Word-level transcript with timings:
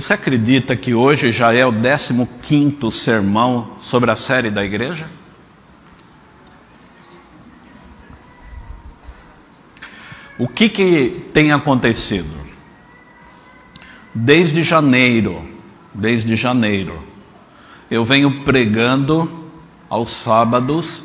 Você 0.00 0.12
acredita 0.12 0.76
que 0.76 0.94
hoje 0.94 1.32
já 1.32 1.52
é 1.52 1.66
o 1.66 1.72
15 2.40 2.92
sermão 2.92 3.72
sobre 3.80 4.08
a 4.12 4.14
série 4.14 4.48
da 4.48 4.64
igreja? 4.64 5.10
O 10.38 10.46
que, 10.46 10.68
que 10.68 11.28
tem 11.34 11.50
acontecido? 11.50 12.30
Desde 14.14 14.62
janeiro, 14.62 15.44
desde 15.92 16.36
janeiro, 16.36 17.02
eu 17.90 18.04
venho 18.04 18.44
pregando 18.44 19.50
aos 19.90 20.10
sábados 20.10 21.02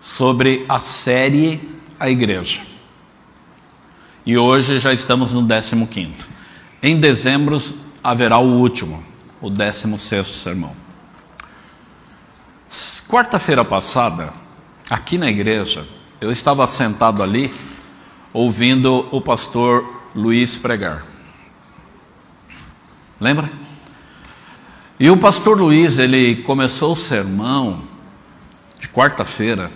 sobre 0.00 0.64
a 0.68 0.78
série 0.78 1.60
A 1.98 2.08
Igreja. 2.08 2.60
E 4.24 4.38
hoje 4.38 4.78
já 4.78 4.92
estamos 4.92 5.32
no 5.32 5.42
15. 5.88 6.12
Em 6.80 7.00
dezembro 7.00 7.60
haverá 8.08 8.38
o 8.38 8.58
último, 8.58 9.04
o 9.38 9.50
16 9.50 10.26
sermão. 10.28 10.74
Quarta-feira 13.06 13.62
passada, 13.62 14.32
aqui 14.88 15.18
na 15.18 15.28
igreja, 15.28 15.86
eu 16.18 16.32
estava 16.32 16.66
sentado 16.66 17.22
ali 17.22 17.54
ouvindo 18.32 19.06
o 19.10 19.20
pastor 19.20 19.86
Luiz 20.14 20.56
pregar. 20.56 21.04
Lembra? 23.20 23.52
E 24.98 25.10
o 25.10 25.16
pastor 25.18 25.58
Luiz, 25.58 25.98
ele 25.98 26.36
começou 26.36 26.92
o 26.94 26.96
sermão 26.96 27.82
de 28.80 28.88
quarta-feira 28.88 29.70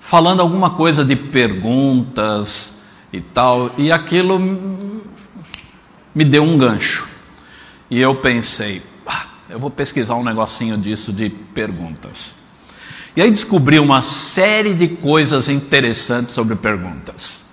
falando 0.00 0.40
alguma 0.40 0.70
coisa 0.70 1.04
de 1.04 1.16
perguntas 1.16 2.78
e 3.12 3.20
tal, 3.20 3.72
e 3.76 3.90
aquilo 3.90 4.38
me 6.18 6.24
deu 6.24 6.42
um 6.42 6.58
gancho. 6.58 7.06
E 7.88 8.00
eu 8.00 8.16
pensei, 8.16 8.82
ah, 9.06 9.26
eu 9.48 9.56
vou 9.56 9.70
pesquisar 9.70 10.16
um 10.16 10.24
negocinho 10.24 10.76
disso 10.76 11.12
de 11.12 11.30
perguntas. 11.30 12.34
E 13.14 13.22
aí 13.22 13.30
descobri 13.30 13.78
uma 13.78 14.02
série 14.02 14.74
de 14.74 14.88
coisas 14.88 15.48
interessantes 15.48 16.34
sobre 16.34 16.56
perguntas. 16.56 17.44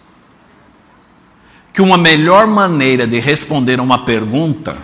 Que 1.72 1.80
uma 1.80 1.96
melhor 1.96 2.48
maneira 2.48 3.06
de 3.06 3.20
responder 3.20 3.80
uma 3.80 4.04
pergunta 4.04 4.76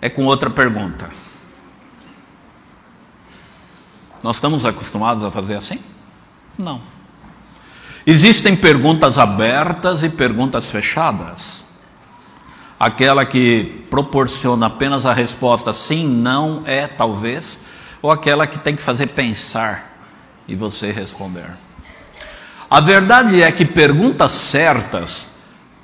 é 0.00 0.08
com 0.08 0.24
outra 0.24 0.48
pergunta. 0.48 1.10
Nós 4.22 4.36
estamos 4.36 4.64
acostumados 4.64 5.24
a 5.24 5.32
fazer 5.32 5.56
assim? 5.56 5.80
Não. 6.56 6.80
Existem 8.06 8.54
perguntas 8.54 9.18
abertas 9.18 10.04
e 10.04 10.08
perguntas 10.08 10.68
fechadas. 10.68 11.65
Aquela 12.78 13.24
que 13.24 13.86
proporciona 13.90 14.66
apenas 14.66 15.06
a 15.06 15.12
resposta 15.12 15.72
sim, 15.72 16.06
não, 16.06 16.62
é, 16.66 16.86
talvez 16.86 17.58
ou 18.02 18.10
aquela 18.10 18.46
que 18.46 18.58
tem 18.58 18.76
que 18.76 18.82
fazer 18.82 19.08
pensar 19.08 19.96
e 20.46 20.54
você 20.54 20.92
responder. 20.92 21.48
A 22.70 22.80
verdade 22.80 23.42
é 23.42 23.50
que 23.50 23.64
perguntas 23.64 24.30
certas 24.32 25.38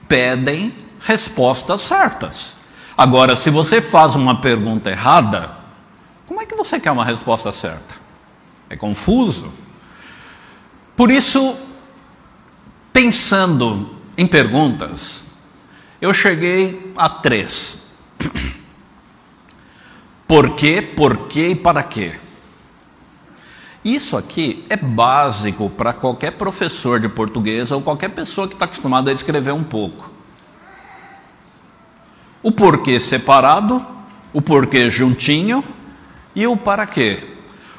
pedem 0.09 0.73
respostas 1.01 1.81
certas. 1.81 2.57
Agora, 2.97 3.35
se 3.35 3.51
você 3.51 3.81
faz 3.81 4.15
uma 4.15 4.41
pergunta 4.41 4.91
errada, 4.91 5.53
como 6.27 6.41
é 6.41 6.47
que 6.47 6.55
você 6.55 6.79
quer 6.79 6.93
uma 6.93 7.05
resposta 7.05 7.51
certa? 7.51 7.95
É 8.69 8.77
confuso. 8.77 9.53
Por 10.97 11.11
isso, 11.11 11.57
pensando 12.93 13.97
em 14.17 14.27
perguntas, 14.27 15.25
eu 16.01 16.13
cheguei 16.13 16.82
a 16.97 17.09
três. 17.09 17.81
Por 20.27 20.55
quê, 20.55 20.81
por 20.81 21.27
quê 21.27 21.49
e 21.49 21.55
para 21.55 21.83
quê? 21.83 22.19
Isso 23.85 24.17
aqui 24.17 24.65
é 24.69 24.77
básico 24.77 25.69
para 25.69 25.93
qualquer 25.93 26.33
professor 26.33 27.01
de 27.01 27.09
português 27.09 27.71
ou 27.73 27.83
qualquer 27.83 28.09
pessoa 28.11 28.47
que 28.47 28.55
está 28.55 28.65
acostumada 28.65 29.11
a 29.11 29.15
escrever 29.15 29.53
um 29.53 29.65
pouco. 29.65 30.09
O 32.43 32.53
porquê 32.53 32.99
separado, 33.01 33.85
o 34.33 34.41
porquê 34.41 34.89
juntinho 34.89 35.65
e 36.35 36.47
o 36.47 36.57
para 36.57 36.87
quê. 36.87 37.29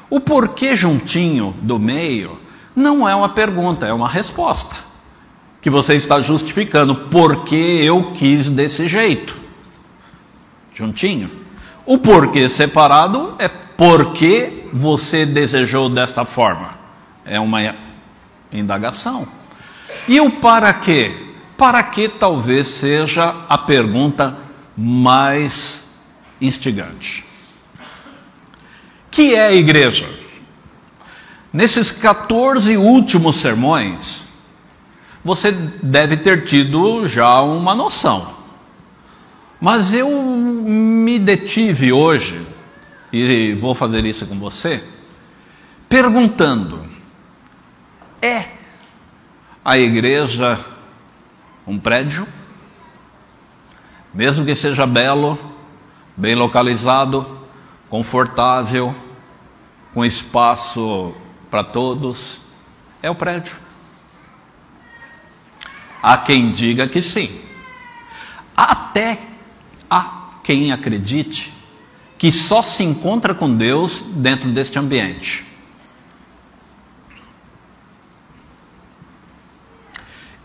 O 0.08 0.20
porquê 0.20 0.76
juntinho 0.76 1.54
do 1.60 1.78
meio 1.78 2.38
não 2.76 3.08
é 3.08 3.14
uma 3.14 3.30
pergunta, 3.30 3.86
é 3.86 3.92
uma 3.92 4.08
resposta. 4.08 4.76
Que 5.64 5.70
você 5.70 5.94
está 5.94 6.20
justificando 6.20 6.94
porque 6.94 7.56
eu 7.56 8.12
quis 8.12 8.50
desse 8.50 8.86
jeito. 8.86 9.34
Juntinho. 10.74 11.30
O 11.86 11.96
porquê 11.96 12.50
separado 12.50 13.34
é 13.38 13.48
porque 13.48 14.66
você 14.70 15.24
desejou 15.24 15.88
desta 15.88 16.26
forma. 16.26 16.78
É 17.24 17.40
uma 17.40 17.74
indagação. 18.52 19.26
E 20.06 20.20
o 20.20 20.32
para 20.32 20.70
quê? 20.74 21.32
Para 21.56 21.82
que 21.82 22.10
talvez 22.10 22.68
seja 22.68 23.34
a 23.48 23.56
pergunta 23.56 24.36
mais 24.76 25.86
instigante. 26.42 27.24
Que 29.10 29.34
é 29.34 29.46
a 29.46 29.54
igreja? 29.54 30.06
Nesses 31.50 31.90
14 31.90 32.76
últimos 32.76 33.36
sermões, 33.36 34.33
você 35.24 35.50
deve 35.50 36.18
ter 36.18 36.44
tido 36.44 37.06
já 37.06 37.40
uma 37.40 37.74
noção. 37.74 38.34
Mas 39.58 39.94
eu 39.94 40.10
me 40.10 41.18
detive 41.18 41.92
hoje, 41.92 42.46
e 43.10 43.54
vou 43.54 43.74
fazer 43.74 44.04
isso 44.04 44.26
com 44.26 44.38
você, 44.38 44.84
perguntando: 45.88 46.84
é 48.20 48.44
a 49.64 49.78
igreja 49.78 50.60
um 51.66 51.78
prédio? 51.78 52.28
Mesmo 54.12 54.44
que 54.44 54.54
seja 54.54 54.86
belo, 54.86 55.38
bem 56.16 56.34
localizado, 56.34 57.26
confortável, 57.88 58.94
com 59.92 60.04
espaço 60.04 61.14
para 61.50 61.64
todos, 61.64 62.40
é 63.02 63.10
o 63.10 63.14
prédio. 63.14 63.63
Há 66.06 66.18
quem 66.18 66.52
diga 66.52 66.86
que 66.86 67.00
sim. 67.00 67.30
Até 68.54 69.18
Há 69.88 70.40
quem 70.42 70.70
acredite 70.70 71.50
que 72.18 72.30
só 72.30 72.62
se 72.62 72.82
encontra 72.82 73.34
com 73.34 73.54
Deus 73.54 74.02
dentro 74.02 74.50
deste 74.50 74.78
ambiente. 74.78 75.46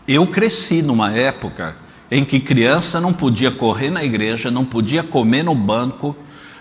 Eu 0.08 0.26
cresci 0.28 0.80
numa 0.80 1.12
época 1.12 1.76
em 2.10 2.24
que 2.24 2.40
criança 2.40 2.98
não 2.98 3.12
podia 3.12 3.50
correr 3.50 3.90
na 3.90 4.02
igreja, 4.02 4.50
não 4.50 4.64
podia 4.64 5.02
comer 5.02 5.42
no 5.42 5.54
banco, 5.54 6.16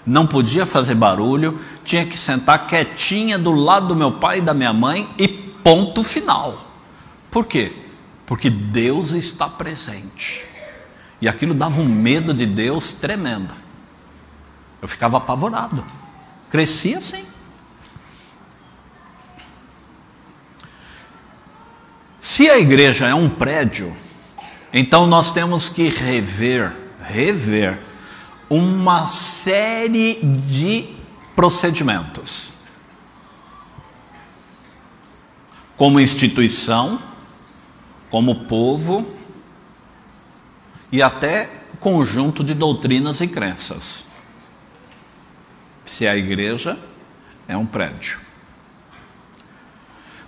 não 0.06 0.28
podia 0.28 0.66
fazer 0.66 0.96
barulho, 0.96 1.58
tinha 1.86 2.06
que 2.06 2.18
sentar 2.18 2.68
quietinha 2.68 3.40
do 3.40 3.52
lado 3.52 3.88
do 3.88 3.96
meu 3.96 4.12
pai 4.12 4.40
e 4.40 4.42
da 4.42 4.54
minha 4.54 4.74
mãe 4.74 5.08
e 5.18 5.28
ponto 5.28 6.04
final. 6.04 6.66
Por 7.32 7.46
quê? 7.46 7.89
Porque 8.30 8.48
Deus 8.48 9.14
está 9.14 9.50
presente. 9.50 10.46
E 11.20 11.28
aquilo 11.28 11.52
dava 11.52 11.82
um 11.82 11.86
medo 11.86 12.32
de 12.32 12.46
Deus 12.46 12.94
tremendo. 12.94 13.56
Eu 14.80 14.88
ficava 14.88 15.18
apavorado. 15.18 15.84
Cresci 16.52 16.94
assim. 16.94 17.26
Se 22.22 22.48
a 22.48 22.60
igreja 22.60 23.08
é 23.08 23.16
um 23.16 23.28
prédio, 23.28 23.98
então 24.72 25.08
nós 25.08 25.32
temos 25.32 25.68
que 25.68 25.90
rever, 25.90 26.72
rever 27.02 27.80
uma 28.48 29.08
série 29.08 30.20
de 30.22 30.88
procedimentos. 31.36 32.52
Como 35.76 36.00
instituição, 36.00 37.10
como 38.10 38.46
povo, 38.46 39.06
e 40.92 41.02
até 41.02 41.50
conjunto 41.80 42.44
de 42.44 42.54
doutrinas 42.54 43.22
e 43.22 43.28
crenças. 43.28 44.06
Se 45.86 46.08
a 46.08 46.16
igreja 46.16 46.78
é 47.48 47.56
um 47.56 47.66
prédio. 47.66 48.20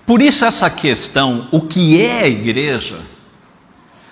Por 0.06 0.22
isso, 0.22 0.44
essa 0.44 0.70
questão, 0.70 1.48
o 1.52 1.62
que 1.62 2.02
é 2.02 2.24
a 2.24 2.28
igreja, 2.28 3.00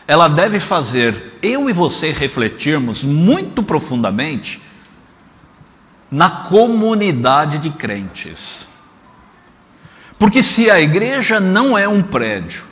ela 0.07 0.27
deve 0.27 0.59
fazer 0.59 1.37
eu 1.41 1.69
e 1.69 1.73
você 1.73 2.11
refletirmos 2.11 3.03
muito 3.03 3.61
profundamente 3.61 4.61
na 6.11 6.29
comunidade 6.29 7.57
de 7.59 7.69
crentes. 7.69 8.67
Porque 10.17 10.41
se 10.41 10.69
a 10.69 10.79
igreja 10.79 11.39
não 11.39 11.77
é 11.77 11.87
um 11.87 12.01
prédio, 12.01 12.68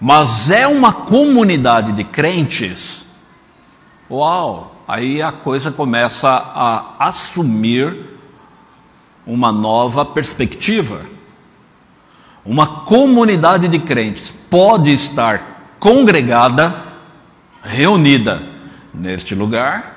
mas 0.00 0.50
é 0.50 0.66
uma 0.66 0.92
comunidade 0.92 1.92
de 1.92 2.04
crentes, 2.04 3.06
Uau! 4.10 4.84
aí 4.88 5.22
a 5.22 5.30
coisa 5.30 5.70
começa 5.70 6.28
a 6.28 6.96
assumir 6.98 7.96
uma 9.24 9.52
nova 9.52 10.04
perspectiva. 10.04 11.02
Uma 12.44 12.66
comunidade 12.66 13.68
de 13.68 13.78
crentes 13.78 14.32
pode 14.50 14.92
estar 14.92 15.76
congregada, 15.78 16.74
reunida 17.62 18.42
neste 18.92 19.34
lugar, 19.34 19.96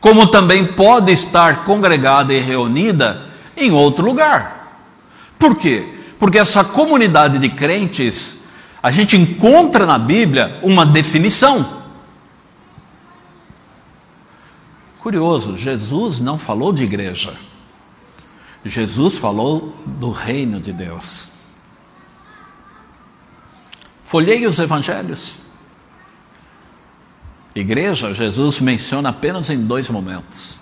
como 0.00 0.26
também 0.28 0.72
pode 0.72 1.12
estar 1.12 1.64
congregada 1.64 2.32
e 2.32 2.40
reunida 2.40 3.26
em 3.56 3.72
outro 3.72 4.04
lugar. 4.04 4.80
Por 5.38 5.56
quê? 5.56 5.86
Porque 6.18 6.38
essa 6.38 6.64
comunidade 6.64 7.38
de 7.38 7.50
crentes, 7.50 8.38
a 8.84 8.90
gente 8.90 9.16
encontra 9.16 9.86
na 9.86 9.98
Bíblia 9.98 10.60
uma 10.62 10.84
definição. 10.84 11.82
Curioso, 15.00 15.56
Jesus 15.56 16.20
não 16.20 16.36
falou 16.36 16.70
de 16.70 16.84
igreja. 16.84 17.32
Jesus 18.62 19.14
falou 19.14 19.74
do 19.86 20.10
reino 20.10 20.60
de 20.60 20.70
Deus. 20.70 21.28
Folhei 24.04 24.46
os 24.46 24.58
evangelhos. 24.58 25.38
Igreja, 27.54 28.12
Jesus 28.12 28.60
menciona 28.60 29.08
apenas 29.08 29.48
em 29.48 29.64
dois 29.64 29.88
momentos. 29.88 30.58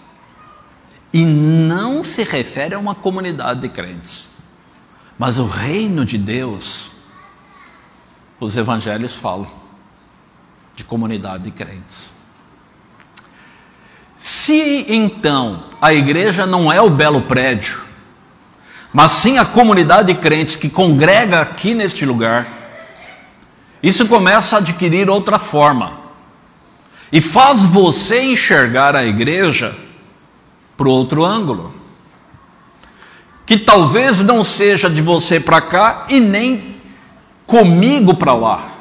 E 1.13 1.25
não 1.25 2.05
se 2.05 2.23
refere 2.23 2.77
a 2.77 2.79
uma 2.79 2.95
comunidade 2.95 3.63
de 3.63 3.69
crentes. 3.69 4.29
Mas 5.19 5.41
o 5.41 5.47
reino 5.47 6.05
de 6.05 6.17
Deus, 6.17 6.92
os 8.45 8.57
evangelhos 8.57 9.15
falam 9.15 9.47
de 10.75 10.83
comunidade 10.83 11.45
de 11.45 11.51
crentes. 11.53 12.11
Se 14.17 14.85
então 14.89 15.65
a 15.81 15.95
igreja 15.95 16.45
não 16.45 16.73
é 16.73 16.81
o 16.81 16.91
belo 16.91 17.23
prédio, 17.23 17.81
mas 18.93 19.13
sim 19.13 19.39
a 19.39 19.45
comunidade 19.45 20.13
de 20.13 20.19
crentes 20.19 20.57
que 20.57 20.69
congrega 20.69 21.41
aqui 21.41 21.73
neste 21.73 22.05
lugar, 22.05 22.49
isso 23.81 24.07
começa 24.07 24.57
a 24.57 24.59
adquirir 24.59 25.09
outra 25.09 25.39
forma. 25.39 26.01
E 27.13 27.21
faz 27.21 27.61
você 27.61 28.23
enxergar 28.23 28.97
a 28.97 29.05
igreja 29.05 29.77
para 30.77 30.89
outro 30.89 31.25
ângulo. 31.25 31.75
Que 33.45 33.59
talvez 33.59 34.21
não 34.23 34.43
seja 34.43 34.89
de 34.89 35.03
você 35.03 35.39
para 35.39 35.61
cá 35.61 36.07
e 36.09 36.19
nem 36.19 36.72
comigo 37.53 38.15
para 38.15 38.33
lá. 38.33 38.73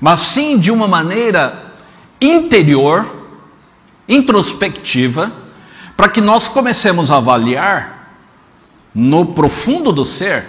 Mas 0.00 0.20
sim 0.20 0.56
de 0.56 0.70
uma 0.70 0.86
maneira 0.86 1.74
interior, 2.20 3.32
introspectiva, 4.08 5.32
para 5.96 6.08
que 6.08 6.20
nós 6.20 6.46
comecemos 6.46 7.10
a 7.10 7.16
avaliar 7.16 8.12
no 8.94 9.26
profundo 9.26 9.90
do 9.90 10.04
ser 10.04 10.46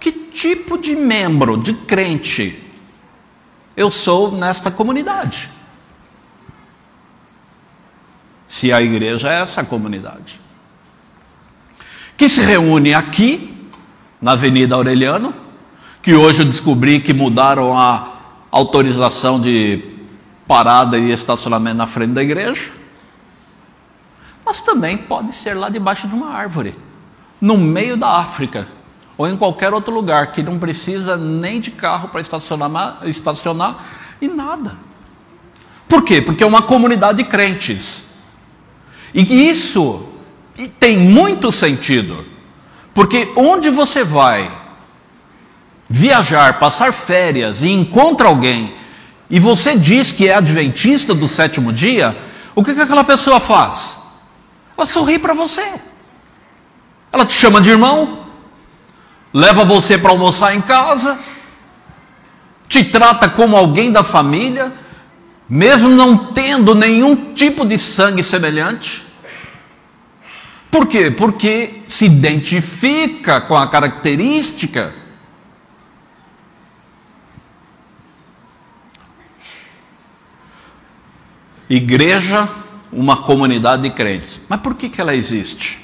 que 0.00 0.10
tipo 0.10 0.76
de 0.76 0.96
membro, 0.96 1.56
de 1.56 1.72
crente, 1.72 2.60
eu 3.76 3.88
sou 3.88 4.32
nesta 4.32 4.72
comunidade? 4.72 5.50
Se 8.48 8.72
a 8.72 8.82
igreja 8.82 9.32
é 9.32 9.40
essa 9.40 9.62
comunidade, 9.62 10.40
que 12.16 12.28
se 12.28 12.40
reúne 12.40 12.92
aqui, 12.92 13.56
na 14.20 14.32
Avenida 14.32 14.74
Aureliano, 14.74 15.45
que 16.06 16.14
hoje 16.14 16.42
eu 16.42 16.46
descobri 16.46 17.00
que 17.00 17.12
mudaram 17.12 17.76
a 17.76 18.12
autorização 18.52 19.40
de 19.40 19.82
parada 20.46 20.96
e 20.96 21.10
estacionamento 21.10 21.78
na 21.78 21.86
frente 21.88 22.12
da 22.12 22.22
igreja, 22.22 22.70
mas 24.44 24.60
também 24.60 24.96
pode 24.96 25.32
ser 25.32 25.54
lá 25.54 25.68
debaixo 25.68 26.06
de 26.06 26.14
uma 26.14 26.28
árvore, 26.28 26.76
no 27.40 27.58
meio 27.58 27.96
da 27.96 28.18
África, 28.18 28.68
ou 29.18 29.26
em 29.26 29.36
qualquer 29.36 29.74
outro 29.74 29.92
lugar 29.92 30.30
que 30.30 30.44
não 30.44 30.60
precisa 30.60 31.16
nem 31.16 31.58
de 31.58 31.72
carro 31.72 32.06
para 32.06 32.20
estacionar, 32.20 32.98
estacionar 33.02 33.84
e 34.22 34.28
nada. 34.28 34.78
Por 35.88 36.04
quê? 36.04 36.22
Porque 36.22 36.44
é 36.44 36.46
uma 36.46 36.62
comunidade 36.62 37.18
de 37.18 37.24
crentes. 37.24 38.04
E 39.12 39.48
isso 39.50 40.06
tem 40.78 40.96
muito 40.96 41.50
sentido. 41.50 42.24
Porque 42.94 43.32
onde 43.34 43.70
você 43.70 44.04
vai 44.04 44.65
viajar, 45.88 46.58
passar 46.58 46.92
férias 46.92 47.62
e 47.62 47.68
encontra 47.68 48.28
alguém 48.28 48.74
e 49.28 49.40
você 49.40 49.76
diz 49.76 50.12
que 50.12 50.28
é 50.28 50.34
adventista 50.34 51.14
do 51.14 51.26
sétimo 51.26 51.72
dia, 51.72 52.16
o 52.54 52.62
que, 52.62 52.74
que 52.74 52.80
aquela 52.80 53.04
pessoa 53.04 53.40
faz? 53.40 53.98
Ela 54.76 54.86
sorri 54.86 55.18
para 55.18 55.34
você. 55.34 55.64
Ela 57.12 57.26
te 57.26 57.32
chama 57.32 57.60
de 57.60 57.70
irmão, 57.70 58.26
leva 59.32 59.64
você 59.64 59.98
para 59.98 60.10
almoçar 60.10 60.54
em 60.54 60.60
casa, 60.60 61.18
te 62.68 62.84
trata 62.84 63.28
como 63.28 63.56
alguém 63.56 63.90
da 63.90 64.04
família, 64.04 64.72
mesmo 65.48 65.88
não 65.88 66.16
tendo 66.16 66.74
nenhum 66.74 67.34
tipo 67.34 67.64
de 67.64 67.78
sangue 67.78 68.22
semelhante. 68.22 69.04
Por 70.70 70.86
quê? 70.86 71.10
Porque 71.10 71.82
se 71.86 72.04
identifica 72.04 73.40
com 73.40 73.56
a 73.56 73.66
característica. 73.68 74.94
Igreja, 81.68 82.48
uma 82.92 83.18
comunidade 83.18 83.82
de 83.82 83.90
crentes. 83.90 84.40
Mas 84.48 84.60
por 84.60 84.74
que, 84.74 84.88
que 84.88 85.00
ela 85.00 85.14
existe? 85.14 85.78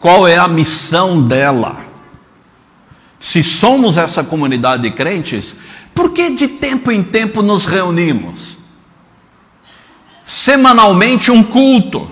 Qual 0.00 0.26
é 0.26 0.36
a 0.36 0.48
missão 0.48 1.22
dela? 1.22 1.84
Se 3.18 3.42
somos 3.42 3.96
essa 3.96 4.22
comunidade 4.22 4.82
de 4.82 4.90
crentes, 4.90 5.56
por 5.94 6.12
que 6.12 6.30
de 6.30 6.48
tempo 6.48 6.92
em 6.92 7.02
tempo 7.02 7.42
nos 7.42 7.66
reunimos? 7.66 8.58
Semanalmente 10.24 11.30
um 11.30 11.42
culto, 11.42 12.10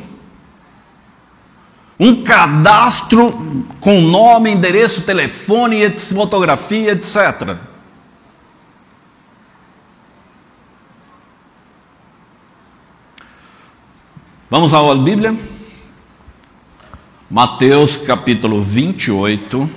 um 1.99 2.23
cadastro 2.23 3.67
com 3.81 4.01
nome, 4.01 4.51
endereço, 4.51 5.03
telefone, 5.03 5.91
fotografia, 5.99 6.93
etc. 6.93 7.59
Vamos 14.51 14.75
à 14.75 14.95
Bíblia? 14.95 15.35
Mateus 17.31 17.97
capítulo 17.97 18.61
28. 18.61 19.71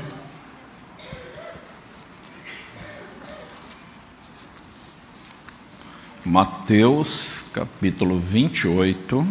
Mateus 6.26 7.46
capítulo 7.54 8.20
28. 8.20 9.26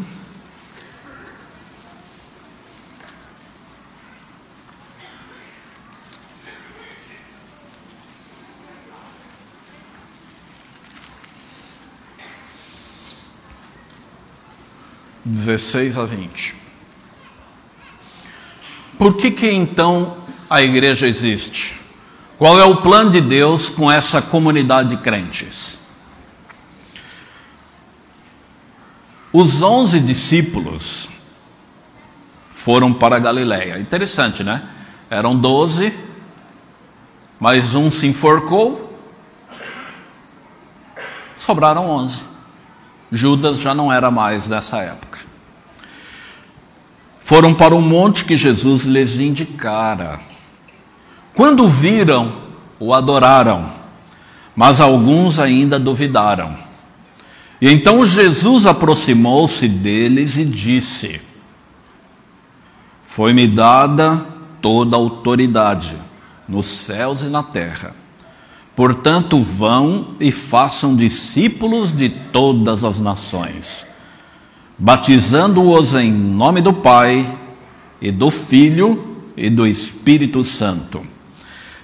Dezesseis 15.29 15.99
a 15.99 16.05
vinte. 16.05 16.55
Por 18.97 19.17
que, 19.17 19.29
que 19.33 19.51
então 19.51 20.19
a 20.49 20.63
igreja 20.63 21.09
existe? 21.09 21.81
Qual 22.39 22.61
é 22.61 22.65
o 22.65 22.77
plano 22.77 23.11
de 23.11 23.21
Deus 23.21 23.69
com 23.69 23.91
essa 23.91 24.23
comunidade 24.23 24.91
de 24.91 24.99
crentes? 24.99 25.81
Os 29.33 29.63
onze 29.63 29.99
discípulos 29.99 31.09
foram 32.51 32.95
para 32.95 33.19
Galiléia. 33.19 33.81
Interessante, 33.81 34.45
né? 34.45 34.69
Eram 35.11 35.37
doze, 35.37 35.93
mas 37.41 37.75
um 37.75 37.91
se 37.91 38.07
enforcou, 38.07 38.97
sobraram 41.37 41.91
onze. 41.91 42.25
Judas 43.11 43.59
já 43.59 43.75
não 43.75 43.93
era 43.93 44.11
mais 44.11 44.49
nessa 44.49 44.79
época. 44.79 45.16
Foram 47.27 47.53
para 47.53 47.75
o 47.75 47.83
monte 47.83 48.25
que 48.25 48.37
Jesus 48.37 48.85
lhes 48.85 49.19
indicara. 49.19 50.21
Quando 51.35 51.69
viram, 51.69 52.33
o 52.79 52.95
adoraram, 52.95 53.69
mas 54.55 54.81
alguns 54.81 55.41
ainda 55.41 55.77
duvidaram. 55.77 56.57
E 57.61 57.69
então 57.69 58.07
Jesus 58.07 58.65
aproximou-se 58.65 59.67
deles 59.67 60.39
e 60.39 60.45
disse: 60.45 61.21
Foi-me 63.05 63.49
dada 63.49 64.25
toda 64.63 64.95
a 64.95 65.01
autoridade 65.01 65.97
nos 66.49 66.69
céus 66.69 67.23
e 67.23 67.27
na 67.27 67.43
terra. 67.43 67.93
Portanto, 68.77 69.41
vão 69.41 70.15
e 70.21 70.31
façam 70.31 70.95
discípulos 70.95 71.91
de 71.91 72.09
todas 72.09 72.85
as 72.85 73.01
nações, 73.01 73.85
batizando-os 74.79 75.95
em 75.95 76.13
nome 76.13 76.61
do 76.61 76.73
Pai 76.73 77.39
e 78.01 78.11
do 78.11 78.31
Filho 78.31 79.17
e 79.37 79.49
do 79.49 79.67
Espírito 79.67 80.45
Santo, 80.45 81.07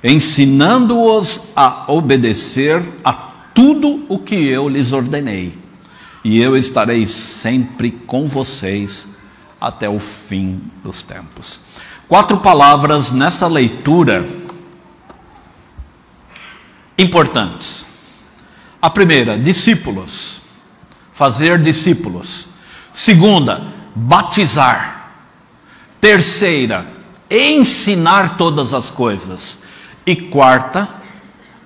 ensinando-os 0.02 1.40
a 1.56 1.90
obedecer 1.90 2.82
a 3.04 3.12
tudo 3.12 4.04
o 4.08 4.18
que 4.18 4.34
eu 4.34 4.68
lhes 4.68 4.92
ordenei, 4.92 5.58
e 6.24 6.40
eu 6.40 6.56
estarei 6.56 7.06
sempre 7.06 7.90
com 7.90 8.26
vocês 8.26 9.08
até 9.60 9.88
o 9.88 9.98
fim 9.98 10.60
dos 10.82 11.02
tempos. 11.02 11.60
Quatro 12.08 12.38
palavras 12.38 13.10
nessa 13.10 13.46
leitura 13.46 14.28
importantes. 16.98 17.86
A 18.80 18.90
primeira, 18.90 19.38
discípulos. 19.38 20.42
Fazer 21.12 21.58
discípulos. 21.62 22.51
Segunda, 22.92 23.62
batizar. 23.94 25.10
Terceira, 26.00 26.86
ensinar 27.30 28.36
todas 28.36 28.74
as 28.74 28.90
coisas. 28.90 29.60
E 30.04 30.14
quarta, 30.16 30.88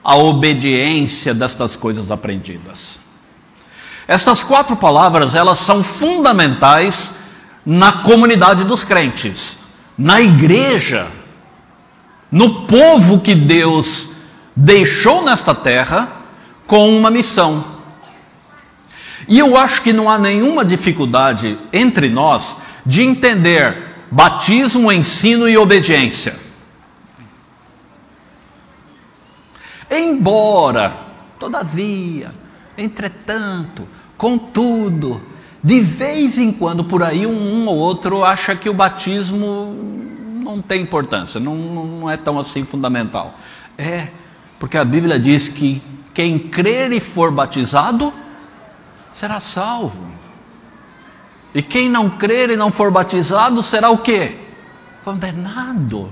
a 0.04 0.16
obediência 0.16 1.34
destas 1.34 1.74
coisas 1.74 2.10
aprendidas. 2.10 3.00
Estas 4.06 4.44
quatro 4.44 4.76
palavras, 4.76 5.34
elas 5.34 5.58
são 5.58 5.82
fundamentais 5.82 7.10
na 7.64 7.90
comunidade 8.04 8.62
dos 8.62 8.84
crentes, 8.84 9.58
na 9.98 10.20
igreja, 10.20 11.08
no 12.30 12.66
povo 12.66 13.18
que 13.18 13.34
Deus 13.34 14.10
deixou 14.54 15.24
nesta 15.24 15.52
terra 15.54 16.08
com 16.66 16.96
uma 16.96 17.10
missão. 17.10 17.75
E 19.28 19.38
eu 19.38 19.56
acho 19.56 19.82
que 19.82 19.92
não 19.92 20.08
há 20.08 20.18
nenhuma 20.18 20.64
dificuldade 20.64 21.58
entre 21.72 22.08
nós 22.08 22.56
de 22.84 23.02
entender 23.02 23.76
batismo, 24.10 24.92
ensino 24.92 25.48
e 25.48 25.56
obediência. 25.56 26.36
Embora, 29.90 30.96
todavia, 31.38 32.32
entretanto, 32.76 33.86
contudo, 34.16 35.20
de 35.62 35.80
vez 35.80 36.38
em 36.38 36.52
quando 36.52 36.84
por 36.84 37.02
aí 37.02 37.26
um, 37.26 37.66
ou 37.66 37.76
outro 37.76 38.24
acha 38.24 38.54
que 38.54 38.68
o 38.68 38.74
batismo 38.74 39.74
não 40.40 40.62
tem 40.62 40.82
importância, 40.82 41.40
não, 41.40 41.56
não 41.56 42.10
é 42.10 42.16
tão 42.16 42.38
assim 42.38 42.64
fundamental. 42.64 43.34
É, 43.76 44.08
porque 44.58 44.78
a 44.78 44.84
Bíblia 44.84 45.18
diz 45.18 45.48
que 45.48 45.82
quem 46.14 46.38
crer 46.38 46.92
e 46.92 47.00
for 47.00 47.30
batizado 47.32 48.12
será 49.18 49.40
salvo. 49.40 50.00
E 51.54 51.62
quem 51.62 51.88
não 51.88 52.10
crer 52.10 52.50
e 52.50 52.56
não 52.56 52.70
for 52.70 52.90
batizado 52.90 53.62
será 53.62 53.90
o 53.90 53.98
quê? 53.98 54.38
Condenado. 55.04 56.10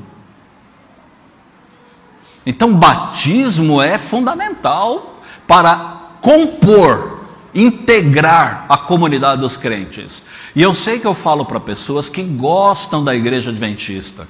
Então, 2.46 2.74
batismo 2.74 3.80
é 3.82 3.98
fundamental 3.98 5.20
para 5.46 6.16
compor, 6.20 7.26
integrar 7.54 8.66
a 8.68 8.76
comunidade 8.76 9.40
dos 9.40 9.56
crentes. 9.56 10.22
E 10.54 10.62
eu 10.62 10.72
sei 10.72 10.98
que 10.98 11.06
eu 11.06 11.14
falo 11.14 11.44
para 11.44 11.60
pessoas 11.60 12.08
que 12.08 12.22
gostam 12.22 13.04
da 13.04 13.14
igreja 13.14 13.50
adventista 13.50 14.26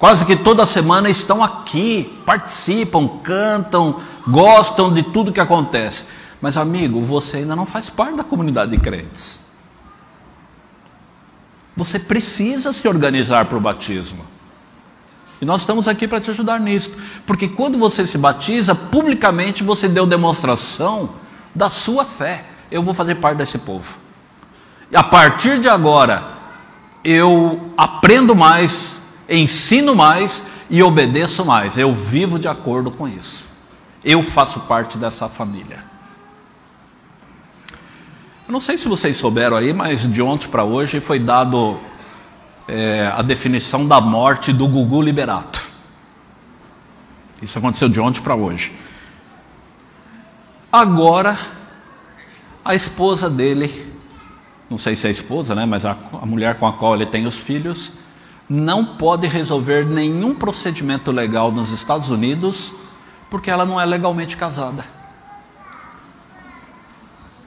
Quase 0.00 0.24
que 0.24 0.34
toda 0.34 0.64
semana 0.64 1.10
estão 1.10 1.44
aqui, 1.44 2.18
participam, 2.24 3.06
cantam, 3.22 4.00
gostam 4.26 4.90
de 4.90 5.02
tudo 5.02 5.30
que 5.30 5.38
acontece. 5.38 6.06
Mas, 6.40 6.56
amigo, 6.56 7.00
você 7.00 7.38
ainda 7.38 7.54
não 7.54 7.66
faz 7.66 7.90
parte 7.90 8.16
da 8.16 8.24
comunidade 8.24 8.70
de 8.70 8.78
crentes. 8.78 9.40
Você 11.76 11.98
precisa 11.98 12.72
se 12.72 12.86
organizar 12.88 13.44
para 13.46 13.58
o 13.58 13.60
batismo. 13.60 14.24
E 15.40 15.44
nós 15.44 15.62
estamos 15.62 15.88
aqui 15.88 16.06
para 16.06 16.20
te 16.20 16.30
ajudar 16.30 16.60
nisso. 16.60 16.92
Porque 17.26 17.48
quando 17.48 17.78
você 17.78 18.06
se 18.06 18.18
batiza, 18.18 18.74
publicamente 18.74 19.62
você 19.62 19.88
deu 19.88 20.06
demonstração 20.06 21.10
da 21.54 21.70
sua 21.70 22.04
fé. 22.04 22.44
Eu 22.70 22.82
vou 22.82 22.94
fazer 22.94 23.16
parte 23.16 23.38
desse 23.38 23.58
povo. 23.58 23.98
E 24.90 24.96
a 24.96 25.02
partir 25.02 25.60
de 25.60 25.68
agora, 25.68 26.26
eu 27.04 27.72
aprendo 27.76 28.34
mais 28.34 29.00
ensino 29.30 29.94
mais 29.94 30.42
e 30.68 30.82
obedeço 30.82 31.44
mais. 31.44 31.78
Eu 31.78 31.94
vivo 31.94 32.38
de 32.38 32.48
acordo 32.48 32.90
com 32.90 33.06
isso. 33.06 33.44
Eu 34.04 34.22
faço 34.22 34.60
parte 34.60 34.98
dessa 34.98 35.28
família. 35.28 35.89
Eu 38.50 38.52
não 38.52 38.58
sei 38.58 38.76
se 38.76 38.88
vocês 38.88 39.16
souberam 39.16 39.56
aí, 39.56 39.72
mas 39.72 40.12
de 40.12 40.20
ontem 40.20 40.48
para 40.48 40.64
hoje 40.64 40.98
foi 40.98 41.20
dado 41.20 41.78
é, 42.66 43.08
a 43.16 43.22
definição 43.22 43.86
da 43.86 44.00
morte 44.00 44.52
do 44.52 44.66
Gugu 44.66 45.00
Liberato. 45.00 45.62
Isso 47.40 47.56
aconteceu 47.56 47.88
de 47.88 48.00
ontem 48.00 48.20
para 48.20 48.34
hoje. 48.34 48.72
Agora, 50.72 51.38
a 52.64 52.74
esposa 52.74 53.30
dele, 53.30 53.94
não 54.68 54.76
sei 54.76 54.96
se 54.96 55.06
é 55.06 55.10
a 55.10 55.12
esposa, 55.12 55.54
né, 55.54 55.64
mas 55.64 55.84
a, 55.84 55.96
a 56.20 56.26
mulher 56.26 56.56
com 56.56 56.66
a 56.66 56.72
qual 56.72 56.96
ele 56.96 57.06
tem 57.06 57.26
os 57.26 57.36
filhos, 57.36 57.92
não 58.48 58.84
pode 58.84 59.28
resolver 59.28 59.86
nenhum 59.86 60.34
procedimento 60.34 61.12
legal 61.12 61.52
nos 61.52 61.70
Estados 61.70 62.10
Unidos 62.10 62.74
porque 63.30 63.48
ela 63.48 63.64
não 63.64 63.80
é 63.80 63.86
legalmente 63.86 64.36
casada. 64.36 64.84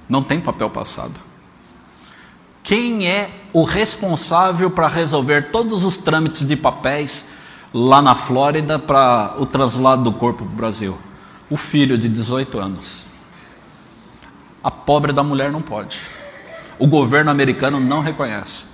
Não 0.08 0.24
tem 0.24 0.40
papel 0.40 0.70
passado. 0.70 1.14
Quem 2.62 3.08
é 3.08 3.30
o 3.52 3.64
responsável 3.64 4.72
para 4.72 4.88
resolver 4.88 5.52
todos 5.52 5.84
os 5.84 5.98
trâmites 5.98 6.48
de 6.48 6.56
papéis 6.56 7.26
lá 7.74 8.02
na 8.02 8.16
Flórida 8.16 8.80
para 8.80 9.36
o 9.38 9.46
traslado 9.46 10.04
do 10.04 10.14
corpo 10.14 10.46
para 10.46 10.54
o 10.54 10.56
Brasil? 10.56 10.98
O 11.50 11.58
filho 11.58 11.98
de 11.98 12.08
18 12.08 12.58
anos. 12.58 13.06
A 14.64 14.72
pobre 14.72 15.12
da 15.12 15.22
mulher 15.22 15.52
não 15.52 15.62
pode. 15.62 16.00
O 16.80 16.88
governo 16.88 17.30
americano 17.30 17.80
não 17.80 18.00
reconhece. 18.00 18.66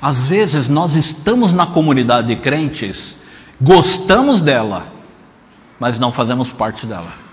Às 0.00 0.22
vezes 0.22 0.68
nós 0.68 0.94
estamos 0.94 1.52
na 1.52 1.66
comunidade 1.66 2.28
de 2.28 2.36
crentes, 2.36 3.16
gostamos 3.60 4.40
dela, 4.40 4.92
mas 5.80 5.98
não 5.98 6.12
fazemos 6.12 6.52
parte 6.52 6.86
dela. 6.86 7.27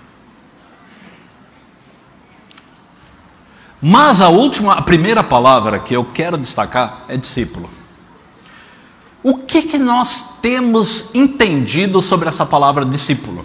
Mas 3.80 4.20
a 4.20 4.28
última, 4.28 4.74
a 4.74 4.82
primeira 4.82 5.22
palavra 5.22 5.78
que 5.78 5.94
eu 5.94 6.04
quero 6.04 6.38
destacar 6.38 7.04
é 7.08 7.16
discípulo. 7.16 7.68
O 9.22 9.38
que, 9.38 9.62
que 9.62 9.78
nós 9.78 10.24
temos 10.40 11.06
entendido 11.14 12.00
sobre 12.00 12.28
essa 12.28 12.46
palavra 12.46 12.84
discípulo? 12.84 13.44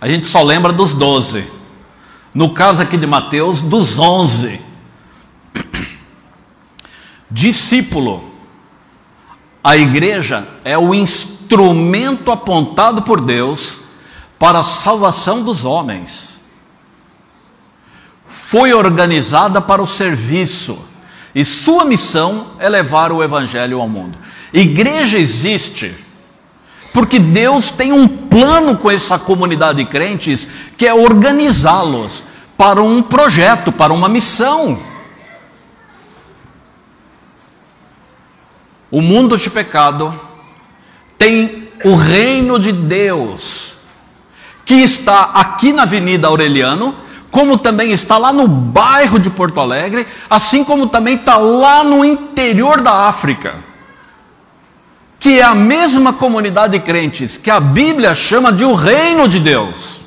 A 0.00 0.08
gente 0.08 0.26
só 0.26 0.42
lembra 0.42 0.72
dos 0.72 0.94
doze. 0.94 1.44
No 2.32 2.54
caso 2.54 2.80
aqui 2.80 2.96
de 2.96 3.06
Mateus, 3.06 3.60
dos 3.60 3.98
onze. 3.98 4.60
Discípulo. 7.28 8.24
A 9.62 9.76
igreja 9.76 10.48
é 10.64 10.78
o 10.78 10.94
instrumento 10.94 12.30
apontado 12.30 13.02
por 13.02 13.20
Deus 13.20 13.80
para 14.38 14.60
a 14.60 14.64
salvação 14.64 15.42
dos 15.42 15.64
homens. 15.64 16.29
Foi 18.30 18.72
organizada 18.72 19.60
para 19.60 19.82
o 19.82 19.86
serviço 19.86 20.78
e 21.34 21.44
sua 21.44 21.84
missão 21.84 22.52
é 22.58 22.68
levar 22.68 23.12
o 23.12 23.22
evangelho 23.22 23.80
ao 23.80 23.88
mundo. 23.88 24.16
Igreja 24.52 25.18
existe 25.18 25.94
porque 26.92 27.18
Deus 27.18 27.70
tem 27.70 27.92
um 27.92 28.08
plano 28.08 28.76
com 28.76 28.90
essa 28.90 29.18
comunidade 29.18 29.78
de 29.78 29.90
crentes 29.90 30.46
que 30.76 30.86
é 30.86 30.94
organizá-los 30.94 32.24
para 32.56 32.82
um 32.82 33.00
projeto, 33.00 33.70
para 33.72 33.92
uma 33.92 34.08
missão. 34.08 34.80
O 38.90 39.00
mundo 39.00 39.36
de 39.36 39.48
pecado 39.48 40.18
tem 41.16 41.68
o 41.84 41.94
reino 41.94 42.58
de 42.58 42.72
Deus, 42.72 43.76
que 44.64 44.74
está 44.74 45.30
aqui 45.34 45.72
na 45.72 45.82
Avenida 45.82 46.26
Aureliano, 46.26 46.94
como 47.30 47.56
também 47.56 47.92
está 47.92 48.18
lá 48.18 48.32
no 48.32 48.48
bairro 48.48 49.18
de 49.18 49.30
Porto 49.30 49.60
Alegre, 49.60 50.06
assim 50.28 50.64
como 50.64 50.88
também 50.88 51.14
está 51.14 51.36
lá 51.36 51.84
no 51.84 52.04
interior 52.04 52.80
da 52.80 53.06
África, 53.06 53.54
que 55.18 55.38
é 55.38 55.42
a 55.42 55.54
mesma 55.54 56.12
comunidade 56.12 56.72
de 56.72 56.80
crentes 56.80 57.38
que 57.38 57.50
a 57.50 57.60
Bíblia 57.60 58.14
chama 58.14 58.52
de 58.52 58.64
o 58.64 58.74
reino 58.74 59.28
de 59.28 59.38
Deus. 59.38 60.00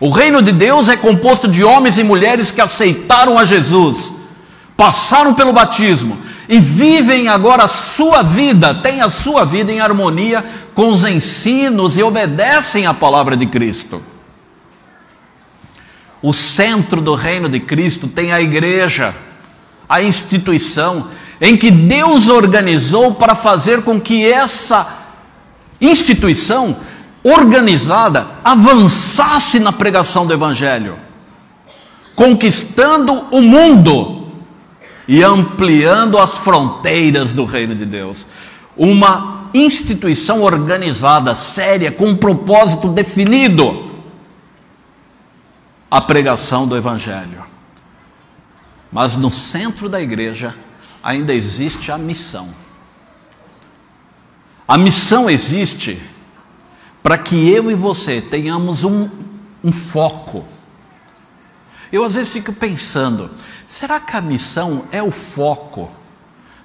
O 0.00 0.08
reino 0.08 0.42
de 0.42 0.50
Deus 0.50 0.88
é 0.88 0.96
composto 0.96 1.46
de 1.46 1.62
homens 1.62 1.98
e 1.98 2.02
mulheres 2.02 2.50
que 2.50 2.60
aceitaram 2.60 3.38
a 3.38 3.44
Jesus, 3.44 4.14
passaram 4.76 5.34
pelo 5.34 5.52
batismo 5.52 6.18
e 6.48 6.58
vivem 6.58 7.28
agora 7.28 7.64
a 7.64 7.68
sua 7.68 8.22
vida, 8.22 8.74
têm 8.74 9.02
a 9.02 9.10
sua 9.10 9.44
vida 9.44 9.70
em 9.70 9.80
harmonia 9.80 10.44
com 10.74 10.88
os 10.88 11.04
ensinos 11.04 11.96
e 11.98 12.02
obedecem 12.02 12.86
à 12.86 12.94
palavra 12.94 13.36
de 13.36 13.46
Cristo. 13.46 14.09
O 16.22 16.32
centro 16.32 17.00
do 17.00 17.14
reino 17.14 17.48
de 17.48 17.60
Cristo 17.60 18.06
tem 18.06 18.32
a 18.32 18.40
igreja, 18.40 19.14
a 19.88 20.02
instituição 20.02 21.08
em 21.40 21.56
que 21.56 21.70
Deus 21.70 22.28
organizou 22.28 23.14
para 23.14 23.34
fazer 23.34 23.82
com 23.82 23.98
que 23.98 24.30
essa 24.30 24.86
instituição 25.80 26.76
organizada 27.24 28.26
avançasse 28.44 29.58
na 29.58 29.72
pregação 29.72 30.26
do 30.26 30.34
Evangelho, 30.34 30.96
conquistando 32.14 33.24
o 33.30 33.40
mundo 33.40 34.28
e 35.08 35.22
ampliando 35.22 36.18
as 36.18 36.36
fronteiras 36.36 37.32
do 37.32 37.46
reino 37.46 37.74
de 37.74 37.86
Deus. 37.86 38.26
Uma 38.76 39.48
instituição 39.54 40.42
organizada, 40.42 41.34
séria, 41.34 41.90
com 41.90 42.08
um 42.08 42.16
propósito 42.16 42.88
definido 42.88 43.89
a 45.90 46.00
pregação 46.00 46.66
do 46.66 46.76
Evangelho. 46.76 47.44
Mas 48.92 49.16
no 49.16 49.30
centro 49.30 49.88
da 49.88 50.00
igreja 50.00 50.54
ainda 51.02 51.32
existe 51.34 51.90
a 51.90 51.98
missão. 51.98 52.48
A 54.66 54.78
missão 54.78 55.28
existe 55.28 56.00
para 57.02 57.18
que 57.18 57.48
eu 57.50 57.70
e 57.70 57.74
você 57.74 58.20
tenhamos 58.20 58.84
um, 58.84 59.08
um 59.64 59.72
foco. 59.72 60.44
Eu 61.92 62.04
às 62.04 62.14
vezes 62.14 62.32
fico 62.32 62.52
pensando, 62.52 63.30
Será 63.70 64.00
que 64.00 64.16
a 64.16 64.20
missão 64.20 64.84
é 64.90 65.00
o 65.00 65.12
foco 65.12 65.92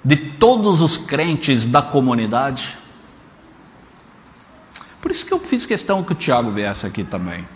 de 0.04 0.16
todos 0.16 0.80
os 0.80 0.98
crentes 0.98 1.64
da 1.64 1.80
comunidade? 1.80 2.76
Por 5.00 5.12
isso 5.12 5.24
que 5.24 5.32
eu 5.32 5.38
fiz 5.38 5.64
questão 5.64 6.02
que 6.02 6.10
o 6.10 6.16
Tiago 6.16 6.50
viesse 6.50 6.84
aqui 6.84 7.04
também. 7.04 7.46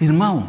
Irmão, 0.00 0.48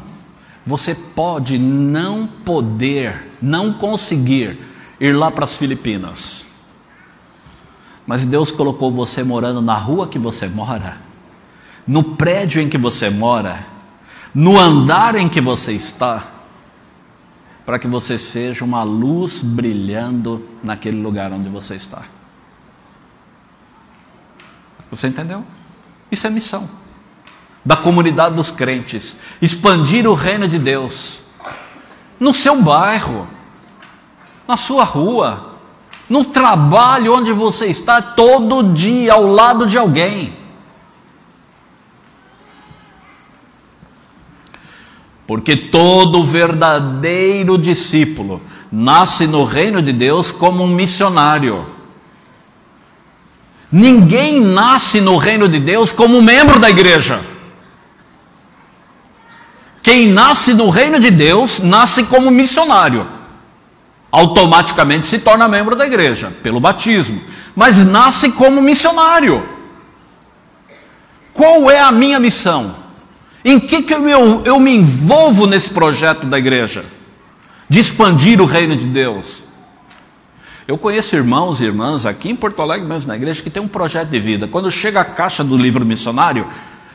você 0.65 0.93
pode 0.93 1.57
não 1.57 2.27
poder, 2.27 3.27
não 3.41 3.73
conseguir 3.73 4.59
ir 4.99 5.13
lá 5.13 5.31
para 5.31 5.43
as 5.43 5.55
Filipinas. 5.55 6.45
Mas 8.05 8.25
Deus 8.25 8.51
colocou 8.51 8.91
você 8.91 9.23
morando 9.23 9.61
na 9.61 9.75
rua 9.75 10.07
que 10.07 10.19
você 10.19 10.47
mora, 10.47 11.01
no 11.87 12.03
prédio 12.15 12.61
em 12.61 12.69
que 12.69 12.77
você 12.77 13.09
mora, 13.09 13.65
no 14.33 14.59
andar 14.59 15.15
em 15.15 15.27
que 15.27 15.41
você 15.41 15.73
está 15.73 16.33
para 17.65 17.77
que 17.77 17.87
você 17.87 18.17
seja 18.17 18.65
uma 18.65 18.81
luz 18.81 19.41
brilhando 19.41 20.47
naquele 20.63 20.99
lugar 20.99 21.31
onde 21.31 21.49
você 21.49 21.75
está. 21.75 22.03
Você 24.89 25.07
entendeu? 25.07 25.43
Isso 26.11 26.25
é 26.25 26.29
missão 26.31 26.67
da 27.69 27.77
comunidade 27.77 28.33
dos 28.33 28.49
crentes 28.49 29.15
expandir 29.39 30.07
o 30.07 30.15
reino 30.15 30.47
de 30.47 30.57
Deus 30.57 31.19
no 32.19 32.33
seu 32.33 32.59
bairro, 32.59 33.27
na 34.47 34.57
sua 34.57 34.83
rua, 34.83 35.53
no 36.09 36.25
trabalho 36.25 37.13
onde 37.13 37.31
você 37.31 37.67
está 37.67 38.01
todo 38.01 38.73
dia 38.73 39.13
ao 39.13 39.27
lado 39.27 39.67
de 39.67 39.77
alguém. 39.77 40.33
Porque 45.27 45.55
todo 45.55 46.23
verdadeiro 46.23 47.55
discípulo 47.55 48.41
nasce 48.71 49.27
no 49.27 49.45
reino 49.45 49.79
de 49.79 49.93
Deus 49.93 50.31
como 50.31 50.63
um 50.63 50.67
missionário. 50.67 51.67
Ninguém 53.71 54.41
nasce 54.41 54.99
no 54.99 55.17
reino 55.17 55.47
de 55.47 55.59
Deus 55.59 55.91
como 55.91 56.19
membro 56.19 56.57
da 56.57 56.67
igreja. 56.67 57.28
Quem 59.89 60.05
nasce 60.05 60.53
no 60.53 60.69
reino 60.69 60.99
de 60.99 61.09
Deus 61.09 61.57
nasce 61.57 62.03
como 62.03 62.29
missionário. 62.29 63.07
Automaticamente 64.11 65.07
se 65.07 65.17
torna 65.17 65.47
membro 65.47 65.75
da 65.75 65.83
igreja, 65.83 66.31
pelo 66.43 66.59
batismo. 66.59 67.19
Mas 67.55 67.77
nasce 67.77 68.29
como 68.29 68.61
missionário. 68.61 69.49
Qual 71.33 71.71
é 71.71 71.79
a 71.79 71.91
minha 71.91 72.19
missão? 72.19 72.75
Em 73.43 73.59
que, 73.59 73.81
que 73.81 73.91
eu, 73.91 74.43
eu 74.45 74.59
me 74.59 74.75
envolvo 74.75 75.47
nesse 75.47 75.71
projeto 75.71 76.27
da 76.27 76.37
igreja? 76.37 76.85
De 77.67 77.79
expandir 77.79 78.39
o 78.39 78.45
reino 78.45 78.75
de 78.75 78.85
Deus. 78.85 79.41
Eu 80.67 80.77
conheço 80.77 81.15
irmãos 81.15 81.61
e 81.61 81.63
irmãs 81.63 82.05
aqui 82.05 82.29
em 82.29 82.35
Porto 82.35 82.61
Alegre 82.61 82.87
mesmo, 82.87 83.07
na 83.07 83.15
igreja, 83.15 83.41
que 83.41 83.49
tem 83.49 83.63
um 83.63 83.67
projeto 83.67 84.09
de 84.09 84.19
vida. 84.19 84.47
Quando 84.47 84.69
chega 84.69 85.01
a 85.01 85.05
caixa 85.05 85.43
do 85.43 85.57
livro 85.57 85.83
missionário, 85.83 86.47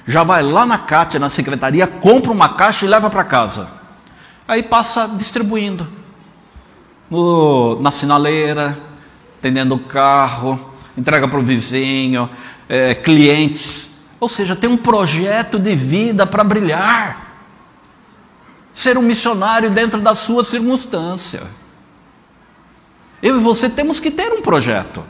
já 0.07 0.23
vai 0.23 0.43
lá 0.43 0.67
na 0.67 0.79
Cátia, 0.79 1.19
na 1.19 1.31
secretaria, 1.31 1.87
compra 1.87 2.31
uma 2.31 2.51
caixa 2.51 2.85
e 2.85 2.88
leva 2.88 3.09
para 3.09 3.25
casa. 3.25 3.69
Aí 4.47 4.62
passa 4.62 5.09
distribuindo. 5.09 5.87
No, 7.11 7.81
na 7.81 7.90
sinaleira, 7.90 8.79
atendendo 9.38 9.75
o 9.75 9.79
carro, 9.79 10.73
entrega 10.97 11.29
para 11.29 11.38
o 11.38 11.43
vizinho, 11.43 12.29
é, 12.69 12.95
clientes. 12.95 13.93
Ou 14.21 14.29
seja, 14.29 14.55
tem 14.55 14.69
um 14.69 14.77
projeto 14.77 15.59
de 15.59 15.75
vida 15.75 16.27
para 16.27 16.45
brilhar. 16.45 17.33
Ser 18.73 18.99
um 18.99 19.03
missionário 19.03 19.71
dentro 19.71 20.01
da 20.01 20.14
sua 20.14 20.45
circunstância. 20.45 21.43
Eu 23.23 23.38
e 23.38 23.40
você 23.40 23.71
temos 23.71 24.01
que 24.01 24.11
ter 24.11 24.33
um 24.33 24.43
projeto. 24.43 25.05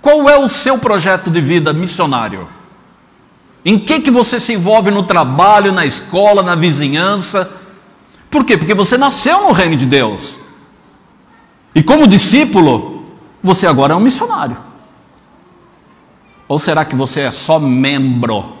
Qual 0.00 0.28
é 0.28 0.36
o 0.36 0.48
seu 0.48 0.78
projeto 0.78 1.30
de 1.30 1.40
vida 1.40 1.72
missionário? 1.72 2.48
Em 3.68 3.78
que 3.78 4.00
que 4.00 4.10
você 4.10 4.40
se 4.40 4.54
envolve 4.54 4.90
no 4.90 5.02
trabalho, 5.02 5.72
na 5.72 5.84
escola, 5.84 6.42
na 6.42 6.54
vizinhança? 6.54 7.52
Por 8.30 8.42
quê? 8.42 8.56
Porque 8.56 8.72
você 8.72 8.96
nasceu 8.96 9.42
no 9.42 9.52
reino 9.52 9.76
de 9.76 9.84
Deus. 9.84 10.40
E 11.74 11.82
como 11.82 12.08
discípulo, 12.08 13.04
você 13.42 13.66
agora 13.66 13.92
é 13.92 13.96
um 13.96 14.00
missionário. 14.00 14.56
Ou 16.48 16.58
será 16.58 16.82
que 16.82 16.96
você 16.96 17.20
é 17.20 17.30
só 17.30 17.58
membro 17.58 18.56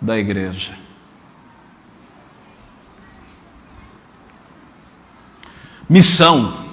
da 0.00 0.18
igreja? 0.18 0.76
Missão 5.88 6.64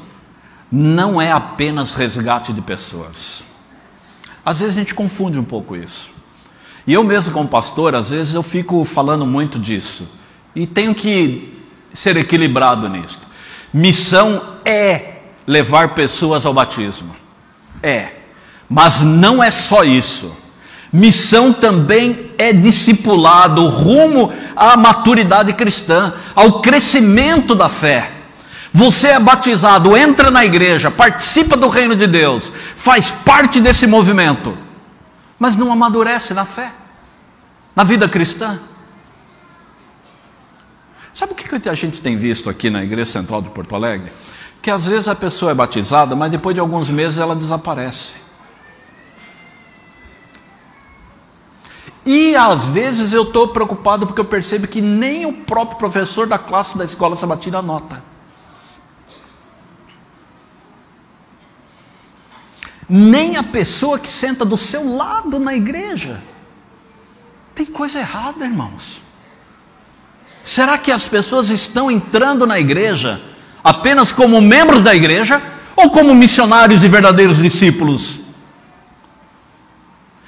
não 0.71 1.21
é 1.21 1.31
apenas 1.31 1.93
resgate 1.93 2.53
de 2.53 2.61
pessoas. 2.63 3.43
Às 4.43 4.61
vezes 4.61 4.75
a 4.75 4.79
gente 4.79 4.95
confunde 4.95 5.37
um 5.37 5.43
pouco 5.43 5.75
isso. 5.75 6.20
E 6.85 6.93
eu 6.93 7.03
mesmo 7.03 7.31
como 7.31 7.47
pastor, 7.47 7.95
às 7.95 8.09
vezes 8.09 8.33
eu 8.33 8.43
fico 8.43 8.83
falando 8.83 9.25
muito 9.25 9.59
disso. 9.59 10.07
E 10.55 10.65
tenho 10.65 10.93
que 10.95 11.57
ser 11.93 12.17
equilibrado 12.17 12.89
nisso. 12.89 13.21
Missão 13.73 14.41
é 14.65 15.15
levar 15.45 15.93
pessoas 15.93 16.45
ao 16.45 16.53
batismo. 16.53 17.15
É. 17.81 18.13
Mas 18.69 19.01
não 19.01 19.43
é 19.43 19.51
só 19.51 19.83
isso. 19.83 20.35
Missão 20.91 21.53
também 21.53 22.31
é 22.37 22.51
discipulado 22.51 23.65
rumo 23.67 24.33
à 24.55 24.75
maturidade 24.75 25.53
cristã, 25.53 26.13
ao 26.35 26.61
crescimento 26.61 27.55
da 27.55 27.69
fé. 27.69 28.11
Você 28.73 29.07
é 29.07 29.19
batizado, 29.19 29.95
entra 29.95 30.31
na 30.31 30.45
igreja, 30.45 30.89
participa 30.89 31.55
do 31.55 31.67
reino 31.67 31.95
de 31.95 32.07
Deus, 32.07 32.51
faz 32.75 33.11
parte 33.11 33.59
desse 33.59 33.85
movimento, 33.85 34.57
mas 35.41 35.57
não 35.57 35.71
amadurece 35.71 36.35
na 36.35 36.45
fé, 36.45 36.71
na 37.75 37.83
vida 37.83 38.07
cristã. 38.07 38.59
Sabe 41.11 41.31
o 41.31 41.35
que 41.35 41.67
a 41.67 41.73
gente 41.73 41.99
tem 41.99 42.15
visto 42.15 42.47
aqui 42.47 42.69
na 42.69 42.83
Igreja 42.83 43.13
Central 43.13 43.41
de 43.41 43.49
Porto 43.49 43.73
Alegre? 43.73 44.13
Que 44.61 44.69
às 44.69 44.85
vezes 44.85 45.07
a 45.07 45.15
pessoa 45.15 45.49
é 45.49 45.55
batizada, 45.55 46.15
mas 46.15 46.29
depois 46.29 46.53
de 46.53 46.59
alguns 46.59 46.91
meses 46.91 47.17
ela 47.17 47.35
desaparece. 47.35 48.17
E 52.05 52.35
às 52.35 52.65
vezes 52.65 53.11
eu 53.11 53.23
estou 53.23 53.47
preocupado 53.47 54.05
porque 54.05 54.21
eu 54.21 54.25
percebo 54.25 54.67
que 54.67 54.79
nem 54.79 55.25
o 55.25 55.33
próprio 55.33 55.79
professor 55.79 56.27
da 56.27 56.37
classe 56.37 56.77
da 56.77 56.85
escola 56.85 57.15
sabatina 57.15 57.57
anota. 57.57 58.03
Nem 62.93 63.37
a 63.37 63.43
pessoa 63.43 63.97
que 63.97 64.11
senta 64.11 64.43
do 64.43 64.57
seu 64.57 64.97
lado 64.97 65.39
na 65.39 65.55
igreja. 65.55 66.21
Tem 67.55 67.65
coisa 67.65 67.99
errada, 67.99 68.43
irmãos. 68.43 69.01
Será 70.43 70.77
que 70.77 70.91
as 70.91 71.07
pessoas 71.07 71.49
estão 71.49 71.89
entrando 71.89 72.45
na 72.45 72.59
igreja 72.59 73.21
apenas 73.63 74.11
como 74.11 74.41
membros 74.41 74.83
da 74.83 74.93
igreja 74.93 75.41
ou 75.73 75.89
como 75.89 76.13
missionários 76.13 76.83
e 76.83 76.89
verdadeiros 76.89 77.37
discípulos? 77.37 78.19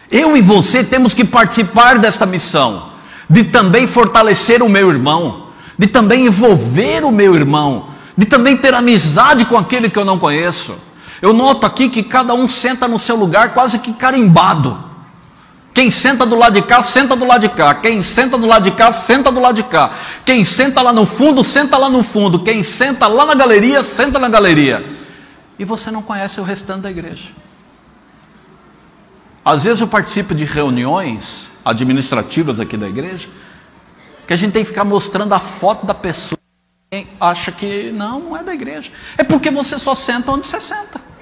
Eu 0.09 0.37
e 0.37 0.41
você 0.41 0.85
temos 0.85 1.13
que 1.13 1.25
participar 1.25 1.99
desta 1.99 2.25
missão, 2.25 2.93
de 3.29 3.43
também 3.43 3.87
fortalecer 3.87 4.63
o 4.63 4.69
meu 4.69 4.89
irmão, 4.89 5.47
de 5.77 5.87
também 5.87 6.27
envolver 6.27 7.03
o 7.03 7.11
meu 7.11 7.35
irmão, 7.35 7.89
de 8.15 8.25
também 8.25 8.55
ter 8.55 8.73
amizade 8.73 9.43
com 9.43 9.57
aquele 9.57 9.89
que 9.89 9.99
eu 9.99 10.05
não 10.05 10.17
conheço, 10.17 10.75
Eu 11.23 11.31
noto 11.31 11.65
aqui 11.65 11.87
que 11.87 12.03
cada 12.03 12.33
um 12.33 12.49
senta 12.49 12.85
no 12.85 12.99
seu 12.99 13.15
lugar 13.15 13.53
quase 13.53 13.79
que 13.79 13.93
carimbado. 13.93 14.77
Quem 15.73 15.89
senta 15.89 16.25
do 16.25 16.35
lado 16.35 16.55
de 16.55 16.61
cá, 16.61 16.83
senta 16.83 17.15
do 17.15 17.23
lado 17.23 17.39
de 17.39 17.47
cá. 17.47 17.73
Quem 17.75 18.01
senta 18.01 18.37
do 18.37 18.45
lado 18.45 18.63
de 18.63 18.71
cá, 18.71 18.91
senta 18.91 19.31
do 19.31 19.39
lado 19.39 19.55
de 19.55 19.63
cá. 19.63 19.93
Quem 20.25 20.43
senta 20.43 20.81
lá 20.81 20.91
no 20.91 21.05
fundo, 21.05 21.41
senta 21.41 21.77
lá 21.77 21.89
no 21.89 22.03
fundo. 22.03 22.39
Quem 22.43 22.61
senta 22.61 23.07
lá 23.07 23.25
na 23.25 23.35
galeria, 23.35 23.85
senta 23.85 24.19
na 24.19 24.27
galeria. 24.27 24.85
E 25.57 25.63
você 25.63 25.89
não 25.91 26.01
conhece 26.01 26.41
o 26.41 26.43
restante 26.43 26.81
da 26.81 26.91
igreja. 26.91 27.29
Às 29.45 29.63
vezes 29.63 29.79
eu 29.79 29.87
participo 29.87 30.35
de 30.35 30.43
reuniões 30.43 31.51
administrativas 31.63 32.59
aqui 32.59 32.75
da 32.75 32.89
igreja, 32.89 33.29
que 34.27 34.33
a 34.33 34.37
gente 34.37 34.51
tem 34.51 34.63
que 34.63 34.71
ficar 34.71 34.83
mostrando 34.83 35.31
a 35.31 35.39
foto 35.39 35.85
da 35.85 35.93
pessoa. 35.93 36.37
Quem 36.91 37.07
acha 37.17 37.49
que 37.49 37.93
não, 37.93 38.19
não 38.19 38.35
é 38.35 38.43
da 38.43 38.53
igreja. 38.53 38.91
É 39.17 39.23
porque 39.23 39.49
você 39.49 39.79
só 39.79 39.95
senta 39.95 40.29
onde 40.33 40.45
você 40.45 40.59
senta. 40.59 41.12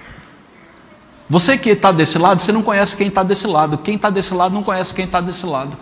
Você 1.32 1.58
que 1.58 1.70
está 1.70 1.94
desse 1.94 2.17
lado, 2.17 2.41
você 2.41 2.52
não 2.52 2.62
conhece 2.62 2.94
quem 2.94 3.08
está 3.08 3.24
desse 3.24 3.48
lado. 3.48 3.78
Quem 3.78 3.96
está 3.96 4.10
desse 4.10 4.34
lado 4.34 4.54
não 4.54 4.62
conhece 4.62 4.94
quem 4.94 5.06
está 5.06 5.22
desse 5.22 5.46
lado. 5.46 5.78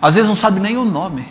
Às 0.00 0.14
vezes 0.14 0.26
não 0.26 0.34
sabe 0.34 0.60
nem 0.60 0.78
o 0.78 0.84
nome. 0.86 1.28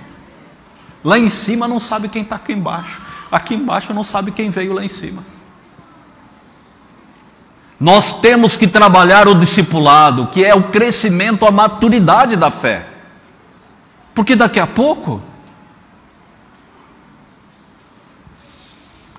Lá 1.04 1.18
em 1.18 1.28
cima 1.28 1.68
não 1.68 1.80
sabe 1.80 2.08
quem 2.08 2.22
está 2.22 2.36
aqui 2.36 2.54
embaixo. 2.54 3.02
Aqui 3.32 3.56
embaixo 3.56 3.96
não 3.96 4.04
sabe 4.04 4.30
quem 4.30 4.52
veio 4.52 4.74
lá 4.74 4.86
em 4.86 4.88
cima. 4.88 5.26
Nós 7.80 8.22
temos 8.22 8.56
que 8.56 8.68
trabalhar 8.68 9.28
o 9.28 9.34
discipulado, 9.34 10.28
que 10.28 10.46
é 10.46 10.54
o 10.54 10.70
crescimento, 10.70 11.44
a 11.44 11.50
maturidade 11.50 12.36
da 12.36 12.52
fé. 12.52 12.88
Porque 14.14 14.36
daqui 14.36 14.60
a 14.60 14.68
pouco 14.68 15.20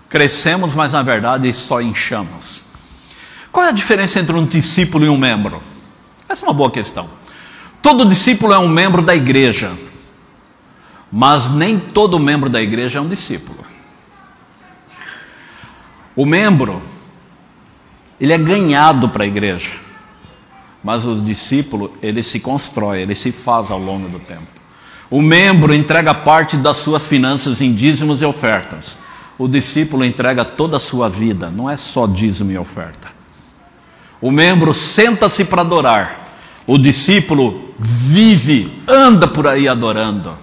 crescemos, 0.09 0.75
mas 0.75 0.93
na 0.93 1.03
verdade 1.03 1.53
só 1.53 1.81
inchamos. 1.81 2.68
Qual 3.51 3.65
é 3.67 3.71
a 3.71 3.73
diferença 3.73 4.21
entre 4.21 4.35
um 4.37 4.45
discípulo 4.45 5.05
e 5.05 5.09
um 5.09 5.17
membro? 5.17 5.63
Essa 6.29 6.45
é 6.45 6.49
uma 6.49 6.55
boa 6.55 6.71
questão. 6.71 7.09
Todo 7.83 8.05
discípulo 8.05 8.53
é 8.53 8.59
um 8.59 8.69
membro 8.69 9.03
da 9.03 9.15
igreja, 9.15 9.73
mas 11.11 11.49
nem 11.49 11.79
todo 11.79 12.19
membro 12.19 12.51
da 12.51 12.61
igreja 12.61 12.99
é 12.99 13.03
um 13.03 13.09
discípulo. 13.09 13.59
O 16.15 16.27
membro, 16.27 16.83
ele 18.21 18.33
é 18.33 18.39
ganhado 18.39 19.09
para 19.09 19.25
a 19.25 19.27
igreja, 19.27 19.73
mas 20.83 21.07
o 21.07 21.15
discípulo, 21.15 21.97
ele 22.03 22.23
se 22.23 22.41
constrói, 22.41 23.03
ele 23.03 23.15
se 23.15 23.33
faz 23.33 23.71
ao 23.71 23.79
longo 23.79 24.09
do 24.09 24.19
tempo. 24.19 24.59
O 25.11 25.23
membro 25.23 25.73
entrega 25.73 26.13
parte 26.13 26.57
das 26.57 26.79
suas 26.79 27.07
finanças 27.07 27.63
em 27.63 27.73
dízimos 27.73 28.21
e 28.21 28.25
ofertas. 28.25 28.97
O 29.39 29.49
discípulo 29.49 30.05
entrega 30.05 30.45
toda 30.45 30.77
a 30.77 30.81
sua 30.81 31.09
vida, 31.09 31.49
não 31.49 31.71
é 31.71 31.77
só 31.77 32.07
dízimo 32.07 32.51
e 32.51 32.59
oferta. 32.59 33.18
O 34.21 34.31
membro 34.31 34.75
senta-se 34.75 35.45
para 35.45 35.63
adorar. 35.63 36.29
O 36.67 36.77
discípulo 36.77 37.73
vive, 37.79 38.83
anda 38.87 39.29
por 39.29 39.47
aí 39.47 39.69
adorando. 39.69 40.37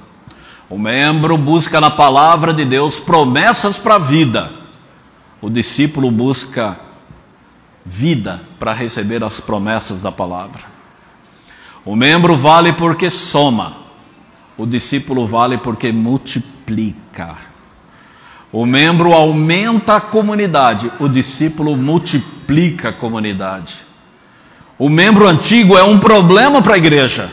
O 0.69 0.77
membro 0.77 1.37
busca 1.37 1.79
na 1.79 1.91
palavra 1.91 2.53
de 2.53 2.65
Deus 2.65 2.99
promessas 2.99 3.77
para 3.77 3.95
a 3.95 3.99
vida. 3.99 4.51
O 5.41 5.49
discípulo 5.49 6.09
busca 6.09 6.79
vida 7.85 8.41
para 8.57 8.73
receber 8.73 9.23
as 9.23 9.39
promessas 9.39 10.01
da 10.01 10.11
palavra. 10.11 10.63
O 11.85 11.95
membro 11.95 12.35
vale 12.35 12.73
porque 12.73 13.11
soma. 13.11 13.77
O 14.57 14.65
discípulo 14.65 15.27
vale 15.27 15.57
porque 15.59 15.91
multiplica. 15.91 17.37
O 18.55 18.65
membro 18.65 19.11
aumenta 19.11 19.97
a 19.97 19.99
comunidade, 19.99 20.89
o 20.97 21.09
discípulo 21.09 21.75
multiplica 21.75 22.87
a 22.87 22.93
comunidade. 22.93 23.75
O 24.79 24.87
membro 24.87 25.27
antigo 25.27 25.77
é 25.77 25.83
um 25.83 25.99
problema 25.99 26.61
para 26.61 26.75
a 26.75 26.77
igreja, 26.77 27.29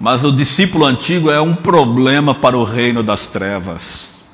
mas 0.00 0.24
o 0.24 0.32
discípulo 0.32 0.84
antigo 0.84 1.30
é 1.30 1.40
um 1.40 1.54
problema 1.54 2.34
para 2.34 2.58
o 2.58 2.64
reino 2.64 3.04
das 3.04 3.28
trevas. 3.28 4.24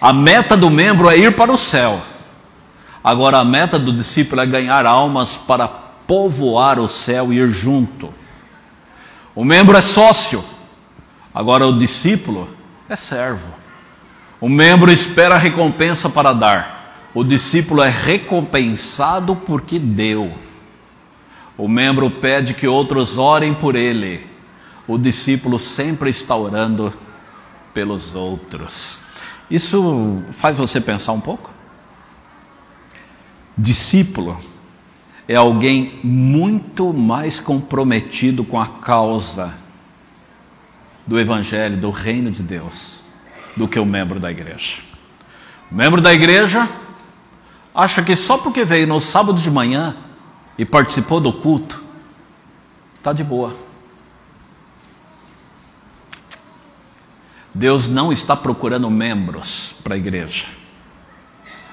A 0.00 0.14
meta 0.14 0.56
do 0.56 0.70
membro 0.70 1.10
é 1.10 1.18
ir 1.18 1.36
para 1.36 1.52
o 1.52 1.58
céu. 1.58 2.00
Agora 3.04 3.40
a 3.40 3.44
meta 3.44 3.78
do 3.78 3.92
discípulo 3.92 4.40
é 4.40 4.46
ganhar 4.46 4.86
almas 4.86 5.36
para 5.36 5.68
povoar 5.68 6.80
o 6.80 6.88
céu 6.88 7.30
e 7.30 7.40
ir 7.40 7.48
junto. 7.48 8.08
O 9.34 9.44
membro 9.44 9.76
é 9.76 9.82
sócio. 9.82 10.42
Agora 11.34 11.66
o 11.66 11.78
discípulo 11.78 12.55
é 12.88 12.96
servo. 12.96 13.52
O 14.40 14.48
membro 14.48 14.92
espera 14.92 15.34
a 15.34 15.38
recompensa 15.38 16.08
para 16.08 16.32
dar. 16.32 17.10
O 17.14 17.24
discípulo 17.24 17.82
é 17.82 17.88
recompensado 17.88 19.34
porque 19.34 19.78
deu. 19.78 20.32
O 21.56 21.66
membro 21.66 22.10
pede 22.10 22.52
que 22.52 22.66
outros 22.66 23.16
orem 23.16 23.54
por 23.54 23.74
ele. 23.74 24.26
O 24.86 24.98
discípulo 24.98 25.58
sempre 25.58 26.10
está 26.10 26.36
orando 26.36 26.92
pelos 27.72 28.14
outros. 28.14 29.00
Isso 29.50 30.22
faz 30.32 30.56
você 30.56 30.80
pensar 30.80 31.12
um 31.12 31.20
pouco? 31.20 31.50
Discípulo 33.56 34.38
é 35.26 35.34
alguém 35.34 35.98
muito 36.04 36.92
mais 36.92 37.40
comprometido 37.40 38.44
com 38.44 38.60
a 38.60 38.66
causa 38.66 39.65
do 41.06 41.18
Evangelho, 41.20 41.76
do 41.76 41.90
reino 41.90 42.30
de 42.30 42.42
Deus, 42.42 43.00
do 43.56 43.68
que 43.68 43.78
o 43.78 43.86
membro 43.86 44.18
da 44.18 44.30
igreja. 44.30 44.78
O 45.70 45.74
membro 45.74 46.00
da 46.00 46.12
igreja 46.12 46.68
acha 47.74 48.02
que 48.02 48.16
só 48.16 48.38
porque 48.38 48.64
veio 48.64 48.86
no 48.86 49.00
sábado 49.00 49.40
de 49.40 49.50
manhã 49.50 49.96
e 50.58 50.64
participou 50.64 51.20
do 51.20 51.32
culto, 51.32 51.82
está 52.96 53.12
de 53.12 53.22
boa. 53.22 53.54
Deus 57.54 57.88
não 57.88 58.12
está 58.12 58.36
procurando 58.36 58.90
membros 58.90 59.74
para 59.82 59.94
a 59.94 59.98
igreja. 59.98 60.46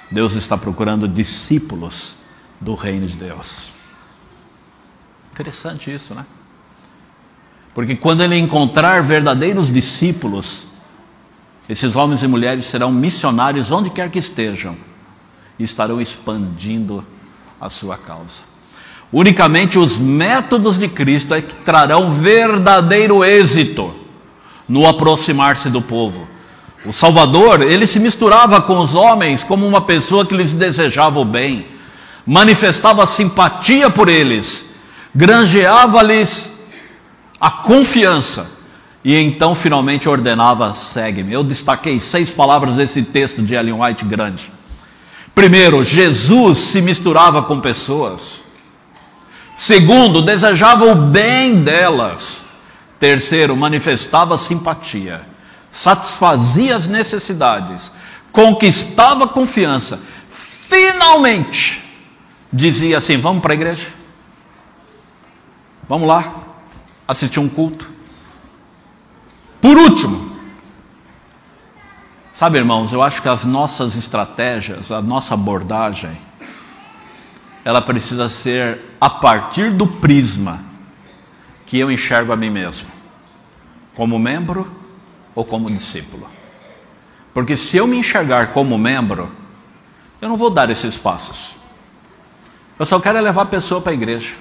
Deus 0.09 0.33
está 0.33 0.57
procurando 0.57 1.07
discípulos 1.07 2.17
do 2.61 2.75
reino 2.75 3.07
de 3.07 3.17
Deus. 3.17 3.71
Interessante 5.31 5.93
isso, 5.93 6.13
né? 6.13 6.25
Porque 7.73 7.95
quando 7.95 8.23
ele 8.23 8.37
encontrar 8.37 9.01
verdadeiros 9.01 9.71
discípulos, 9.71 10.67
esses 11.67 11.95
homens 11.95 12.21
e 12.21 12.27
mulheres 12.27 12.65
serão 12.65 12.91
missionários 12.91 13.71
onde 13.71 13.89
quer 13.89 14.11
que 14.11 14.19
estejam 14.19 14.75
e 15.57 15.63
estarão 15.63 15.99
expandindo 15.99 17.05
a 17.59 17.69
sua 17.69 17.97
causa. 17.97 18.43
Unicamente 19.11 19.77
os 19.79 19.97
métodos 19.97 20.77
de 20.77 20.87
Cristo 20.87 21.33
é 21.33 21.41
que 21.41 21.55
trarão 21.55 22.11
verdadeiro 22.11 23.23
êxito 23.23 23.93
no 24.67 24.87
aproximar-se 24.87 25.69
do 25.69 25.81
povo. 25.81 26.27
O 26.85 26.91
Salvador, 26.91 27.61
ele 27.61 27.87
se 27.87 27.99
misturava 27.99 28.61
com 28.61 28.79
os 28.79 28.93
homens 28.93 29.43
como 29.43 29.65
uma 29.65 29.81
pessoa 29.81 30.25
que 30.25 30.35
lhes 30.35 30.53
desejava 30.53 31.19
o 31.19 31.25
bem, 31.25 31.67
manifestava 32.25 33.05
simpatia 33.07 33.89
por 33.89 34.09
eles, 34.09 34.73
granjeava-lhes 35.15 36.52
a 37.43 37.51
confiança. 37.51 38.49
E 39.03 39.17
então 39.17 39.53
finalmente 39.53 40.07
ordenava: 40.07 40.73
segue-me. 40.73 41.33
Eu 41.33 41.43
destaquei 41.43 41.99
seis 41.99 42.29
palavras 42.29 42.75
desse 42.75 43.01
texto 43.01 43.41
de 43.41 43.53
Ellen 43.53 43.81
White 43.81 44.05
grande. 44.05 44.49
Primeiro, 45.35 45.83
Jesus 45.83 46.57
se 46.59 46.81
misturava 46.81 47.43
com 47.43 47.59
pessoas. 47.59 48.43
Segundo, 49.57 50.21
desejava 50.21 50.85
o 50.85 50.95
bem 50.95 51.61
delas. 51.63 52.45
Terceiro, 52.97 53.57
manifestava 53.57 54.37
simpatia, 54.37 55.27
satisfazia 55.69 56.77
as 56.77 56.87
necessidades, 56.87 57.91
conquistava 58.31 59.27
confiança. 59.27 59.99
Finalmente, 60.29 61.83
dizia 62.53 62.99
assim: 62.99 63.17
Vamos 63.17 63.41
para 63.41 63.51
a 63.51 63.55
igreja? 63.55 63.87
Vamos 65.89 66.07
lá, 66.07 66.42
assistir 67.07 67.39
um 67.39 67.49
culto. 67.49 67.89
Por 69.61 69.77
último, 69.77 70.37
sabe, 72.33 72.57
irmãos, 72.57 72.91
eu 72.91 73.01
acho 73.01 73.21
que 73.21 73.29
as 73.29 73.45
nossas 73.45 73.95
estratégias, 73.95 74.91
a 74.91 75.01
nossa 75.01 75.33
abordagem, 75.33 76.17
ela 77.63 77.81
precisa 77.81 78.27
ser 78.27 78.81
a 78.99 79.09
partir 79.09 79.71
do 79.71 79.87
prisma 79.87 80.63
que 81.65 81.79
eu 81.79 81.91
enxergo 81.91 82.31
a 82.31 82.35
mim 82.35 82.49
mesmo, 82.49 82.87
como 83.95 84.19
membro 84.19 84.69
ou 85.33 85.45
como 85.45 85.71
discípulo. 85.71 86.27
Porque 87.33 87.57
se 87.57 87.77
eu 87.77 87.87
me 87.87 87.97
enxergar 87.97 88.47
como 88.47 88.77
membro, 88.77 89.31
eu 90.21 90.29
não 90.29 90.37
vou 90.37 90.49
dar 90.49 90.69
esses 90.69 90.97
passos. 90.97 91.57
Eu 92.77 92.85
só 92.85 92.99
quero 92.99 93.19
levar 93.21 93.43
a 93.43 93.45
pessoa 93.45 93.81
para 93.81 93.91
a 93.91 93.95
igreja. 93.95 94.35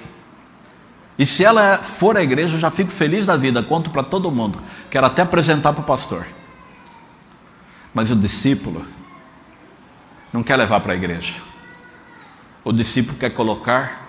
E 1.17 1.25
se 1.25 1.43
ela 1.43 1.77
for 1.77 2.17
à 2.17 2.23
igreja, 2.23 2.55
eu 2.55 2.59
já 2.59 2.71
fico 2.71 2.89
feliz 2.89 3.25
da 3.25 3.37
vida, 3.37 3.61
conto 3.61 3.89
para 3.89 4.03
todo 4.03 4.31
mundo. 4.31 4.59
Quero 4.89 5.05
até 5.05 5.21
apresentar 5.21 5.73
para 5.73 5.81
o 5.81 5.85
pastor. 5.85 6.25
Mas 7.93 8.09
o 8.09 8.15
discípulo, 8.15 8.85
não 10.31 10.41
quer 10.41 10.55
levar 10.55 10.79
para 10.79 10.93
a 10.93 10.95
igreja. 10.95 11.35
O 12.63 12.71
discípulo 12.71 13.17
quer 13.17 13.29
colocar 13.29 14.07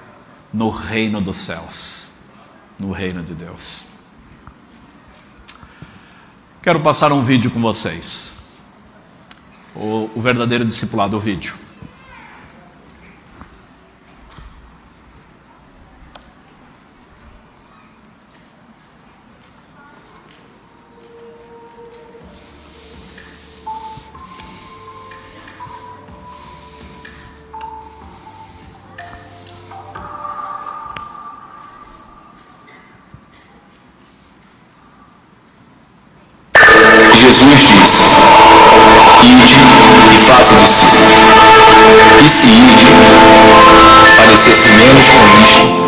no 0.53 0.71
reino 0.71 1.21
dos 1.21 1.37
céus, 1.37 2.11
no 2.79 2.93
reino 2.93 3.23
de 3.23 3.35
Deus. 3.35 3.85
Quero 6.63 6.81
passar 6.81 7.13
um 7.13 7.23
vídeo 7.23 7.51
com 7.51 7.61
vocês. 7.61 8.33
O, 9.75 10.09
o 10.15 10.21
verdadeiro 10.21 10.65
discipulado, 10.65 11.17
o 11.17 11.21
vídeo. 11.21 11.64
Ide 39.25 39.59
e 40.13 40.19
faça 40.19 40.55
discípulos. 40.57 41.25
E 42.23 42.29
se 42.29 42.49
ide, 42.49 42.87
parecesse 44.17 44.69
menos 44.69 45.11
com 45.11 45.43
isto 45.45 45.84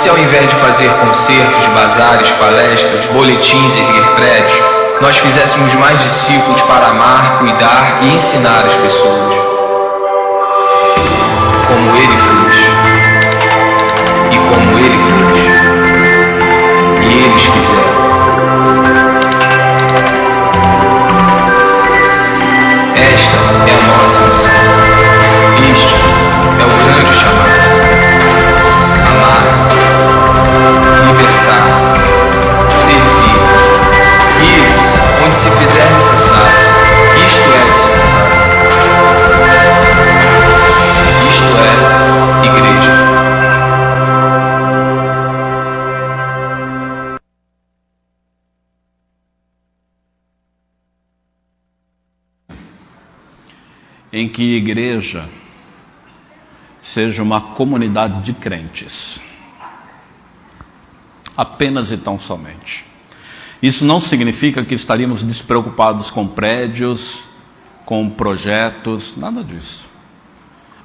se 0.00 0.08
ao 0.08 0.16
invés 0.16 0.48
de 0.48 0.56
fazer 0.56 0.88
concertos, 0.92 1.66
bazares, 1.74 2.30
palestras, 2.32 3.04
boletins 3.12 3.76
e 3.76 3.80
erguer 3.80 4.06
prédios, 4.16 4.62
nós 5.02 5.18
fizéssemos 5.18 5.74
mais 5.74 6.02
discípulos 6.02 6.62
para 6.62 6.86
amar, 6.86 7.38
cuidar 7.38 7.98
e 8.00 8.14
ensinar 8.14 8.64
as 8.66 8.76
pessoas? 8.76 9.39
Em 54.20 54.28
que 54.28 54.54
igreja 54.54 55.26
seja 56.82 57.22
uma 57.22 57.40
comunidade 57.40 58.20
de 58.20 58.34
crentes. 58.34 59.20
Apenas 61.34 61.90
e 61.90 61.96
tão 61.96 62.18
somente. 62.18 62.84
Isso 63.62 63.84
não 63.84 63.98
significa 63.98 64.62
que 64.62 64.74
estaríamos 64.74 65.22
despreocupados 65.22 66.10
com 66.10 66.26
prédios, 66.26 67.24
com 67.86 68.10
projetos, 68.10 69.16
nada 69.16 69.42
disso. 69.42 69.86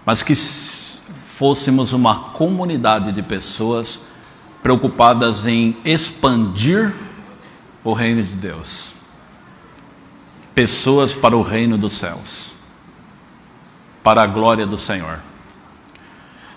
Mas 0.06 0.24
que 0.24 0.34
fôssemos 0.36 1.92
uma 1.92 2.32
comunidade 2.32 3.12
de 3.12 3.22
pessoas 3.22 4.02
preocupadas 4.64 5.46
em 5.46 5.76
expandir 5.84 6.94
o 7.84 7.92
reino 7.92 8.24
de 8.24 8.34
Deus. 8.34 8.94
Pessoas 10.54 11.14
para 11.14 11.36
o 11.36 11.42
reino 11.42 11.78
dos 11.78 11.94
céus 11.94 12.55
para 14.06 14.22
a 14.22 14.28
glória 14.28 14.68
do 14.68 14.78
Senhor. 14.78 15.18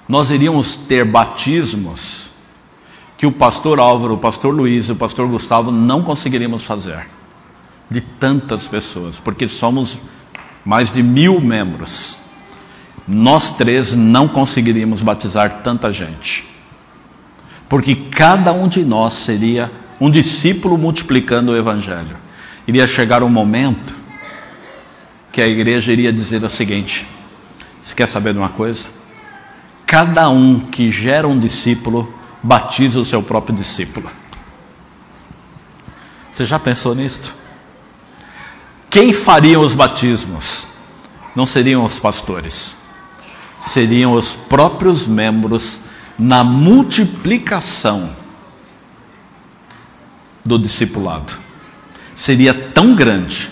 Nós 0.06 0.30
iríamos 0.30 0.76
ter 0.76 1.02
batismos 1.02 2.28
que 3.16 3.24
o 3.24 3.32
pastor 3.32 3.80
Álvaro, 3.80 4.14
o 4.14 4.18
pastor 4.18 4.54
Luiz 4.54 4.87
e 4.87 4.92
o 4.92 4.96
pastor 4.96 5.26
Gustavo 5.26 5.70
não 5.70 6.02
conseguiríamos 6.02 6.62
fazer, 6.62 7.08
de 7.90 8.02
tantas 8.02 8.66
pessoas, 8.66 9.18
porque 9.18 9.48
somos 9.48 9.98
mais 10.62 10.92
de 10.92 11.02
mil 11.02 11.40
membros. 11.40 12.18
Nós 13.06 13.50
três 13.50 13.94
não 13.94 14.28
conseguiríamos 14.28 15.00
batizar 15.00 15.62
tanta 15.62 15.90
gente, 15.90 16.46
porque 17.66 17.94
cada 17.94 18.52
um 18.52 18.68
de 18.68 18.84
nós 18.84 19.14
seria 19.14 19.72
um 19.98 20.11
discípulo 20.11 20.76
multiplicando 20.76 21.52
o 21.52 21.56
Evangelho. 21.56 22.18
Iria 22.66 22.87
chegar 22.87 23.22
um 23.22 23.30
momento 23.30 23.94
que 25.32 25.40
a 25.40 25.48
igreja 25.48 25.90
iria 25.90 26.12
dizer 26.12 26.44
o 26.44 26.50
seguinte: 26.50 27.06
você 27.88 27.94
quer 27.94 28.07
saber 28.07 28.35
de 28.35 28.38
uma 28.38 28.51
coisa? 28.51 28.87
Cada 29.87 30.29
um 30.29 30.61
que 30.61 30.90
gera 30.90 31.27
um 31.27 31.38
discípulo 31.38 32.12
batiza 32.42 33.01
o 33.01 33.05
seu 33.05 33.22
próprio 33.22 33.57
discípulo. 33.57 34.11
Você 36.31 36.44
já 36.44 36.59
pensou 36.59 36.94
nisto? 36.94 37.35
Quem 38.90 39.11
faria 39.11 39.59
os 39.59 39.74
batismos? 39.74 40.68
Não 41.35 41.46
seriam 41.46 41.83
os 41.83 41.98
pastores, 41.98 42.77
seriam 43.62 44.12
os 44.12 44.37
próprios 44.37 45.07
membros 45.07 45.81
na 46.18 46.44
multiplicação 46.44 48.14
do 50.44 50.59
discipulado. 50.59 51.38
Seria 52.14 52.53
tão 52.53 52.94
grande 52.94 53.51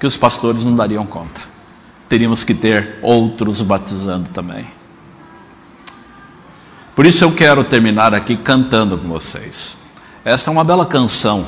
que 0.00 0.06
os 0.06 0.16
pastores 0.16 0.64
não 0.64 0.74
dariam 0.74 1.04
conta 1.04 1.47
teríamos 2.08 2.42
que 2.42 2.54
ter 2.54 2.98
outros 3.02 3.60
batizando 3.60 4.30
também. 4.30 4.66
Por 6.96 7.06
isso 7.06 7.24
eu 7.24 7.32
quero 7.32 7.62
terminar 7.62 8.14
aqui 8.14 8.36
cantando 8.36 8.98
com 8.98 9.06
vocês. 9.06 9.78
Essa 10.24 10.50
é 10.50 10.52
uma 10.52 10.64
bela 10.64 10.84
canção 10.84 11.46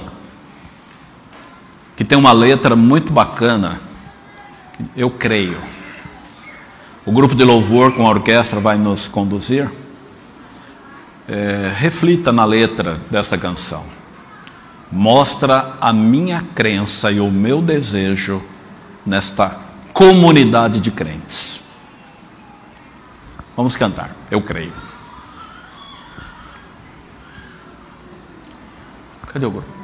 que 1.97 2.05
tem 2.05 2.17
uma 2.17 2.33
letra 2.33 2.77
muito 2.77 3.13
bacana. 3.13 3.81
Eu 4.97 5.11
creio. 5.11 5.61
O 7.05 7.13
grupo 7.13 7.35
de 7.35 7.43
louvor 7.43 7.93
com 7.93 8.07
a 8.07 8.11
orquestra 8.11 8.61
vai 8.61 8.79
nos 8.79 9.09
conduzir. 9.09 9.71
É, 11.29 11.73
reflita 11.77 12.31
na 12.31 12.45
letra 12.45 13.01
desta 13.11 13.37
canção. 13.37 13.85
Mostra 14.91 15.75
a 15.81 15.93
minha 15.93 16.43
crença 16.55 17.11
e 17.11 17.21
o 17.21 17.31
meu 17.31 17.61
desejo 17.61 18.43
nesta 19.05 19.70
comunidade 20.01 20.81
de 20.81 20.91
crentes. 20.91 21.61
Vamos 23.55 23.77
cantar, 23.77 24.17
eu 24.31 24.41
creio. 24.41 24.73
Cadê 29.27 29.45
o 29.45 29.51
grupo? 29.51 29.80